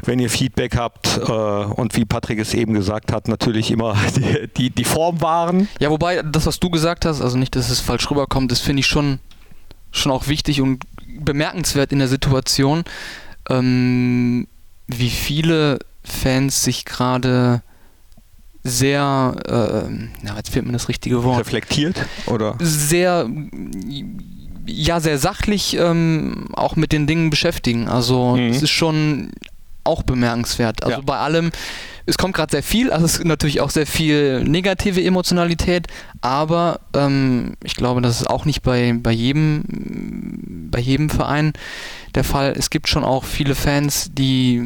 wenn 0.05 0.19
ihr 0.19 0.29
Feedback 0.29 0.77
habt. 0.77 1.17
Äh, 1.17 1.31
und 1.31 1.95
wie 1.97 2.05
Patrick 2.05 2.39
es 2.39 2.53
eben 2.53 2.73
gesagt 2.73 3.11
hat, 3.11 3.27
natürlich 3.27 3.69
immer 3.69 3.97
die, 4.15 4.47
die, 4.47 4.69
die 4.69 4.85
Form 4.85 5.21
wahren. 5.21 5.67
Ja, 5.79 5.89
wobei 5.91 6.21
das, 6.23 6.45
was 6.45 6.59
du 6.59 6.69
gesagt 6.69 7.03
hast, 7.03 7.21
also 7.21 7.37
nicht, 7.37 7.55
dass 7.57 7.69
es 7.69 7.81
falsch 7.81 8.09
rüberkommt, 8.09 8.49
das 8.49 8.61
finde 8.61 8.79
ich 8.79 8.87
schon, 8.87 9.19
schon 9.91 10.13
auch 10.13 10.29
wichtig 10.29 10.61
und 10.61 10.83
bemerkenswert 11.19 11.91
in 11.91 11.99
der 11.99 12.07
Situation 12.07 12.85
ähm, 13.49 14.47
wie 14.87 15.09
viele 15.09 15.79
Fans 16.03 16.63
sich 16.63 16.85
gerade 16.85 17.61
sehr, 18.63 19.35
äh, 19.47 20.25
ja, 20.25 20.35
jetzt 20.35 20.49
fehlt 20.49 20.65
mir 20.65 20.73
das 20.73 20.89
richtige 20.89 21.23
Wort. 21.23 21.39
Reflektiert 21.39 22.05
oder? 22.27 22.55
Sehr, 22.59 23.29
ja, 24.65 24.99
sehr 24.99 25.17
sachlich 25.17 25.77
ähm, 25.79 26.49
auch 26.53 26.75
mit 26.75 26.91
den 26.91 27.07
Dingen 27.07 27.29
beschäftigen. 27.29 27.87
Also 27.87 28.35
mhm. 28.35 28.49
es 28.49 28.61
ist 28.61 28.71
schon 28.71 29.31
auch 29.87 30.03
bemerkenswert. 30.03 30.83
Also 30.83 30.97
ja. 30.97 31.01
bei 31.03 31.17
allem, 31.17 31.51
es 32.05 32.17
kommt 32.17 32.35
gerade 32.35 32.51
sehr 32.51 32.63
viel, 32.63 32.91
also 32.91 33.05
es 33.05 33.17
ist 33.17 33.25
natürlich 33.25 33.61
auch 33.61 33.69
sehr 33.69 33.87
viel 33.87 34.43
negative 34.43 35.03
Emotionalität, 35.03 35.87
aber 36.21 36.79
ähm, 36.93 37.53
ich 37.63 37.75
glaube, 37.75 38.01
das 38.01 38.21
ist 38.21 38.29
auch 38.29 38.45
nicht 38.45 38.61
bei, 38.61 38.93
bei 38.97 39.11
jedem, 39.11 39.63
bei 40.71 40.79
jedem 40.79 41.09
Verein 41.09 41.53
der 42.15 42.23
Fall. 42.23 42.53
Es 42.57 42.69
gibt 42.69 42.87
schon 42.87 43.03
auch 43.03 43.23
viele 43.23 43.55
Fans, 43.55 44.09
die, 44.13 44.61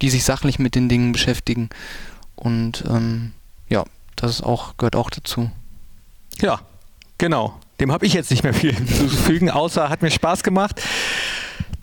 die 0.00 0.10
sich 0.10 0.24
sachlich 0.24 0.58
mit 0.58 0.74
den 0.74 0.88
Dingen 0.88 1.12
beschäftigen. 1.12 1.68
Und 2.36 2.84
ähm, 2.88 3.32
ja, 3.68 3.84
das 4.16 4.42
auch, 4.42 4.76
gehört 4.76 4.96
auch 4.96 5.10
dazu. 5.10 5.50
Ja, 6.40 6.60
genau. 7.18 7.58
Dem 7.80 7.90
habe 7.90 8.06
ich 8.06 8.12
jetzt 8.12 8.30
nicht 8.30 8.44
mehr 8.44 8.54
viel 8.54 8.72
hinzuzufügen, 8.74 9.50
außer 9.50 9.88
hat 9.88 10.02
mir 10.02 10.10
Spaß 10.10 10.42
gemacht. 10.42 10.80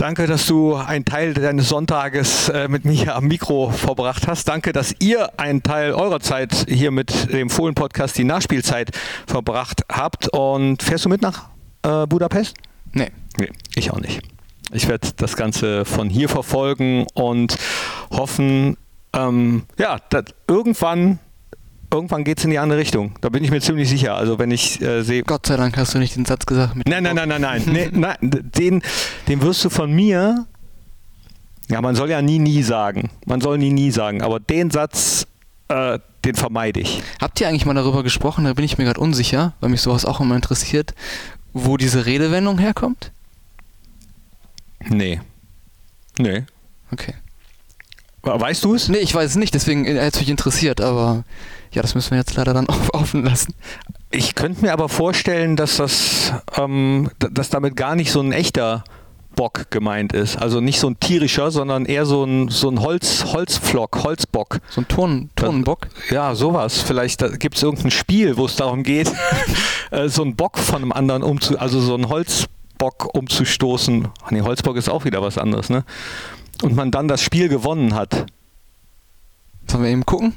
Danke, 0.02 0.26
dass 0.26 0.48
du 0.48 0.74
einen 0.74 1.06
Teil 1.06 1.36
deines 1.36 1.70
Sonntages 1.70 2.50
äh, 2.50 2.68
mit 2.68 2.86
mir 2.86 3.16
am 3.16 3.28
Mikro 3.28 3.70
verbracht 3.70 4.28
hast. 4.28 4.48
Danke, 4.48 4.72
dass 4.72 4.96
ihr 4.98 5.40
einen 5.40 5.62
Teil 5.62 5.94
eurer 5.94 6.20
Zeit 6.20 6.66
hier 6.68 6.90
mit 6.90 7.32
dem 7.32 7.52
Fohlen-Podcast, 7.52 8.18
die 8.18 8.24
Nachspielzeit, 8.24 8.90
verbracht 9.28 9.84
habt. 9.92 10.28
Und 10.30 10.82
fährst 10.82 11.06
du 11.06 11.10
mit 11.10 11.22
nach 11.22 11.50
äh, 11.84 12.08
Budapest? 12.08 12.56
Nee. 12.94 13.12
Nee, 13.38 13.52
ich 13.76 13.92
auch 13.92 14.00
nicht. 14.00 14.24
Ich 14.74 14.88
werde 14.88 15.08
das 15.18 15.36
Ganze 15.38 15.86
von 15.86 16.10
hier 16.10 16.30
verfolgen 16.30 17.06
und 17.14 17.56
hoffen, 18.10 18.78
ähm, 19.14 19.66
ja, 19.78 20.00
irgendwann 20.48 21.20
irgendwann 21.92 22.24
geht 22.24 22.40
es 22.40 22.46
in 22.46 22.52
die 22.52 22.60
andere 22.60 22.80
Richtung. 22.80 23.14
Da 23.22 23.30
bin 23.30 23.44
ich 23.44 23.52
mir 23.52 23.62
ziemlich 23.62 23.90
sicher. 23.90 24.16
Also 24.16 24.40
wenn 24.40 24.52
ich 24.52 24.82
äh, 24.82 25.04
sehe. 25.04 25.24
Gott 25.24 25.46
sei 25.46 25.58
Dank 25.58 25.78
hast 25.78 25.94
du 25.94 26.00
nicht 26.00 26.16
den 26.16 26.26
Satz 26.26 26.46
gesagt. 26.46 26.76
nein, 26.86 27.04
nein, 27.04 27.16
nein, 27.16 27.30
nein, 27.30 27.42
nein, 27.42 27.64
nee, 27.68 27.90
nein. 27.92 28.18
Den, 28.22 28.82
den 29.28 29.42
wirst 29.42 29.64
du 29.66 29.70
von 29.70 29.92
mir. 29.92 30.46
Ja, 31.70 31.82
man 31.82 31.96
soll 31.96 32.10
ja 32.10 32.22
nie, 32.22 32.40
nie 32.40 32.64
sagen. 32.64 33.10
Man 33.26 33.42
soll 33.42 33.58
nie, 33.58 33.72
nie 33.72 33.92
sagen. 33.92 34.22
Aber 34.22 34.40
den 34.40 34.72
Satz, 34.72 35.28
äh, 35.70 36.00
den 36.26 36.36
vermeide 36.36 36.80
ich. 36.80 37.02
Habt 37.22 37.40
ihr 37.40 37.48
eigentlich 37.48 37.66
mal 37.66 37.74
darüber 37.74 38.04
gesprochen? 38.04 38.46
Da 38.46 38.54
bin 38.54 38.66
ich 38.66 38.78
mir 38.78 38.86
gerade 38.86 39.00
unsicher, 39.00 39.54
weil 39.60 39.70
mich 39.70 39.82
sowas 39.82 40.06
auch 40.06 40.20
immer 40.20 40.36
interessiert, 40.36 40.94
wo 41.54 41.78
diese 41.78 42.06
Redewendung 42.06 42.58
herkommt? 42.58 43.12
Nee. 44.90 45.22
Nee. 46.18 46.44
Okay. 46.92 47.14
Weißt 48.24 48.64
du 48.64 48.76
es? 48.76 48.88
Nee, 48.88 49.00
ich 49.00 49.16
weiß 49.16 49.32
es 49.32 49.36
nicht, 49.36 49.54
deswegen 49.54 49.86
äh, 49.86 49.96
hätte 49.96 50.16
es 50.16 50.20
mich 50.20 50.30
interessiert, 50.30 50.80
aber 50.80 51.24
ja, 51.72 51.82
das 51.82 51.96
müssen 51.96 52.12
wir 52.12 52.18
jetzt 52.18 52.36
leider 52.36 52.54
dann 52.54 52.68
auf, 52.70 52.94
offen 52.94 53.24
lassen. 53.24 53.54
Ich 54.12 54.36
könnte 54.36 54.62
mir 54.62 54.74
aber 54.74 54.90
vorstellen, 54.90 55.56
dass 55.56 55.78
das, 55.78 56.34
ähm, 56.58 57.10
dass 57.18 57.50
damit 57.50 57.76
gar 57.76 57.96
nicht 57.96 58.12
so 58.12 58.22
ein 58.22 58.32
echter 58.32 58.84
Bock 59.36 59.72
gemeint 59.72 60.14
ist. 60.14 60.38
Also 60.38 60.60
nicht 60.60 60.80
so 60.80 60.88
ein 60.88 61.00
tierischer, 61.00 61.52
sondern 61.52 61.86
eher 61.86 62.06
so 62.06 62.24
ein, 62.24 62.50
so 62.50 62.70
ein 62.70 62.82
Holz, 62.82 63.26
Holzpflock, 63.26 64.04
Holzbock. 64.04 64.60
So 64.70 64.82
ein 64.82 64.88
Turn, 64.88 65.30
Turnenbock. 65.36 65.88
Ja, 66.10 66.36
sowas. 66.36 66.82
Vielleicht 66.82 67.40
gibt 67.40 67.56
es 67.56 67.64
irgendein 67.64 67.92
Spiel, 67.92 68.38
wo 68.38 68.46
es 68.46 68.56
darum 68.56 68.84
geht, 68.84 69.12
äh, 69.92 70.10
so 70.10 70.24
einen 70.24 70.36
Bock 70.36 70.58
von 70.58 70.82
einem 70.82 70.92
anderen 70.92 71.24
umzu, 71.24 71.58
also 71.58 71.80
so 71.80 71.94
einen 71.96 72.10
Holzbock 72.10 73.10
umzustoßen. 73.14 74.10
Ach 74.24 74.32
nee, 74.32 74.42
Holzbock 74.42 74.76
ist 74.76 74.90
auch 74.90 75.06
wieder 75.06 75.22
was 75.22 75.38
anderes, 75.38 75.70
ne? 75.70 75.86
Und 76.62 76.76
man 76.76 76.92
dann 76.92 77.08
das 77.08 77.22
Spiel 77.22 77.50
gewonnen 77.50 77.96
hat. 77.96 78.26
Sollen 79.68 79.84
wir 79.84 79.90
eben 79.90 80.06
gucken? 80.06 80.34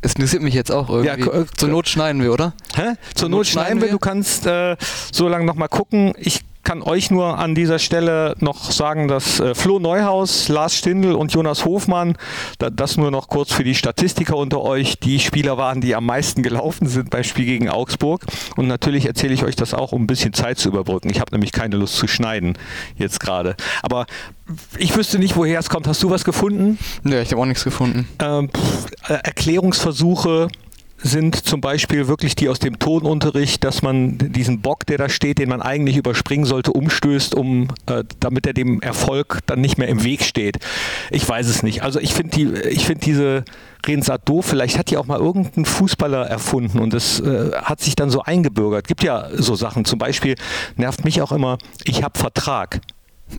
Es 0.00 0.14
interessiert 0.14 0.42
mich 0.42 0.54
jetzt 0.54 0.70
auch 0.70 0.88
irgendwie. 0.88 1.24
Ja, 1.24 1.40
äh, 1.40 1.46
Zur 1.56 1.68
Not 1.68 1.88
schneiden 1.88 2.22
wir, 2.22 2.32
oder? 2.32 2.54
Hä? 2.74 2.94
Zur 3.14 3.28
Not 3.28 3.46
schneiden 3.46 3.80
wir. 3.80 3.90
Du 3.90 3.98
kannst 3.98 4.46
äh, 4.46 4.76
so 5.12 5.28
lange 5.28 5.44
nochmal 5.44 5.68
gucken. 5.68 6.12
Ich 6.18 6.42
kann 6.66 6.82
euch 6.82 7.12
nur 7.12 7.38
an 7.38 7.54
dieser 7.54 7.78
Stelle 7.78 8.34
noch 8.40 8.72
sagen, 8.72 9.06
dass 9.06 9.38
äh, 9.38 9.54
Flo 9.54 9.78
Neuhaus, 9.78 10.48
Lars 10.48 10.74
Stindl 10.74 11.12
und 11.12 11.32
Jonas 11.32 11.64
Hofmann, 11.64 12.16
da, 12.58 12.70
das 12.70 12.96
nur 12.96 13.12
noch 13.12 13.28
kurz 13.28 13.52
für 13.52 13.62
die 13.62 13.76
Statistiker 13.76 14.36
unter 14.36 14.60
euch, 14.62 14.98
die 14.98 15.20
Spieler 15.20 15.58
waren, 15.58 15.80
die 15.80 15.94
am 15.94 16.04
meisten 16.04 16.42
gelaufen 16.42 16.88
sind 16.88 17.10
beim 17.10 17.22
Spiel 17.22 17.44
gegen 17.44 17.68
Augsburg. 17.68 18.22
Und 18.56 18.66
natürlich 18.66 19.06
erzähle 19.06 19.32
ich 19.32 19.44
euch 19.44 19.54
das 19.54 19.74
auch, 19.74 19.92
um 19.92 20.02
ein 20.02 20.06
bisschen 20.08 20.32
Zeit 20.32 20.58
zu 20.58 20.68
überbrücken. 20.68 21.08
Ich 21.08 21.20
habe 21.20 21.30
nämlich 21.30 21.52
keine 21.52 21.76
Lust 21.76 21.94
zu 21.98 22.08
schneiden 22.08 22.58
jetzt 22.96 23.20
gerade. 23.20 23.54
Aber 23.82 24.06
ich 24.76 24.96
wüsste 24.96 25.20
nicht, 25.20 25.36
woher 25.36 25.60
es 25.60 25.68
kommt. 25.68 25.86
Hast 25.86 26.02
du 26.02 26.10
was 26.10 26.24
gefunden? 26.24 26.80
Ja, 27.04 27.20
ich 27.20 27.30
habe 27.30 27.40
auch 27.40 27.46
nichts 27.46 27.62
gefunden. 27.62 28.08
Ähm, 28.18 28.50
äh, 29.06 29.12
Erklärungsversuche 29.12 30.48
sind 30.98 31.36
zum 31.36 31.60
Beispiel 31.60 32.08
wirklich 32.08 32.36
die 32.36 32.48
aus 32.48 32.58
dem 32.58 32.78
Tonunterricht, 32.78 33.64
dass 33.64 33.82
man 33.82 34.18
diesen 34.18 34.60
Bock, 34.60 34.86
der 34.86 34.98
da 34.98 35.08
steht, 35.08 35.38
den 35.38 35.48
man 35.48 35.60
eigentlich 35.60 35.96
überspringen 35.96 36.46
sollte, 36.46 36.72
umstößt, 36.72 37.34
um 37.34 37.68
äh, 37.86 38.04
damit 38.20 38.46
er 38.46 38.54
dem 38.54 38.80
Erfolg 38.80 39.40
dann 39.46 39.60
nicht 39.60 39.78
mehr 39.78 39.88
im 39.88 40.04
Weg 40.04 40.22
steht. 40.22 40.58
Ich 41.10 41.28
weiß 41.28 41.48
es 41.48 41.62
nicht. 41.62 41.82
Also 41.82 42.00
ich 42.00 42.14
finde 42.14 42.36
die, 42.36 42.52
ich 42.68 42.86
finde 42.86 43.04
diese 43.04 43.44
Redensart 43.86 44.28
doof. 44.28 44.46
Vielleicht 44.46 44.78
hat 44.78 44.90
die 44.90 44.96
auch 44.96 45.06
mal 45.06 45.18
irgendein 45.18 45.64
Fußballer 45.64 46.26
erfunden 46.26 46.78
und 46.78 46.92
das 46.92 47.20
äh, 47.20 47.52
hat 47.52 47.80
sich 47.80 47.94
dann 47.94 48.10
so 48.10 48.22
eingebürgert. 48.22 48.88
Gibt 48.88 49.02
ja 49.02 49.28
so 49.34 49.54
Sachen. 49.54 49.84
Zum 49.84 49.98
Beispiel 49.98 50.34
nervt 50.76 51.04
mich 51.04 51.20
auch 51.20 51.32
immer, 51.32 51.58
ich 51.84 52.02
habe 52.02 52.18
Vertrag. 52.18 52.80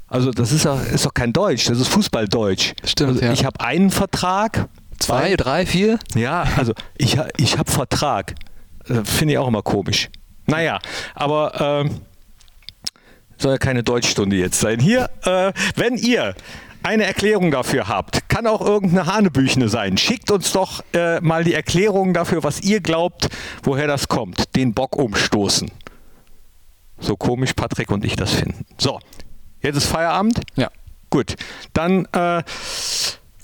Also 0.07 0.31
das 0.31 0.51
ist 0.51 0.65
doch, 0.65 0.85
ist 0.85 1.05
doch 1.05 1.13
kein 1.13 1.33
Deutsch, 1.33 1.65
das 1.65 1.79
ist 1.79 1.87
Fußballdeutsch. 1.87 2.73
Stimmt, 2.83 3.09
also 3.09 3.25
ja. 3.25 3.31
Ich 3.33 3.45
habe 3.45 3.59
einen 3.61 3.89
Vertrag. 3.89 4.67
Zwei, 4.99 5.35
drei, 5.35 5.65
vier? 5.65 5.99
Ja, 6.15 6.45
also 6.57 6.73
ich, 6.97 7.17
ich 7.37 7.57
habe 7.57 7.71
Vertrag. 7.71 8.35
Äh, 8.87 9.03
Finde 9.03 9.33
ich 9.33 9.37
auch 9.37 9.47
immer 9.47 9.61
komisch. 9.61 10.09
Naja, 10.45 10.79
aber 11.13 11.83
ähm, 11.85 12.01
soll 13.37 13.53
ja 13.53 13.57
keine 13.57 13.83
Deutschstunde 13.83 14.35
jetzt 14.35 14.59
sein. 14.59 14.79
Hier, 14.79 15.09
äh, 15.23 15.51
wenn 15.75 15.95
ihr 15.97 16.35
eine 16.83 17.03
Erklärung 17.03 17.51
dafür 17.51 17.87
habt, 17.87 18.29
kann 18.29 18.47
auch 18.47 18.61
irgendeine 18.61 19.05
Hanebüchne 19.05 19.67
sein. 19.67 19.97
Schickt 19.97 20.31
uns 20.31 20.53
doch 20.53 20.83
äh, 20.93 21.19
mal 21.19 21.43
die 21.43 21.53
Erklärung 21.53 22.13
dafür, 22.13 22.43
was 22.43 22.61
ihr 22.61 22.79
glaubt, 22.79 23.27
woher 23.63 23.87
das 23.87 24.07
kommt. 24.07 24.55
Den 24.55 24.73
Bock 24.73 24.95
umstoßen. 24.95 25.69
So 26.99 27.15
komisch 27.15 27.53
Patrick 27.53 27.91
und 27.91 28.05
ich 28.05 28.15
das 28.15 28.33
finden. 28.33 28.65
So, 28.77 28.99
jetzt 29.61 29.75
ist 29.75 29.85
Feierabend. 29.85 30.41
Ja. 30.55 30.69
Gut, 31.09 31.35
dann 31.73 32.05
äh, 32.13 32.43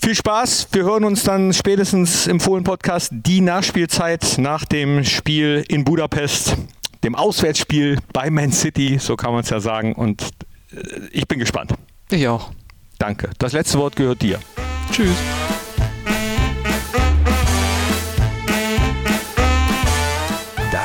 viel 0.04 0.14
Spaß. 0.14 0.68
Wir 0.72 0.84
hören 0.84 1.04
uns 1.04 1.24
dann 1.24 1.54
spätestens 1.54 2.26
im 2.26 2.38
Fohlen-Podcast 2.38 3.08
die 3.10 3.40
Nachspielzeit 3.40 4.36
nach 4.36 4.66
dem 4.66 5.02
Spiel 5.02 5.64
in 5.68 5.82
Budapest, 5.82 6.56
dem 7.02 7.14
Auswärtsspiel 7.14 7.96
bei 8.12 8.28
Man 8.28 8.52
City, 8.52 8.98
so 8.98 9.16
kann 9.16 9.32
man 9.32 9.40
es 9.40 9.48
ja 9.48 9.60
sagen. 9.60 9.94
Und 9.94 10.22
äh, 10.72 10.76
ich 11.10 11.26
bin 11.26 11.38
gespannt. 11.38 11.72
Ich 12.10 12.28
auch. 12.28 12.52
Danke. 12.98 13.30
Das 13.38 13.54
letzte 13.54 13.78
Wort 13.78 13.96
gehört 13.96 14.20
dir. 14.20 14.40
Tschüss. 14.92 15.16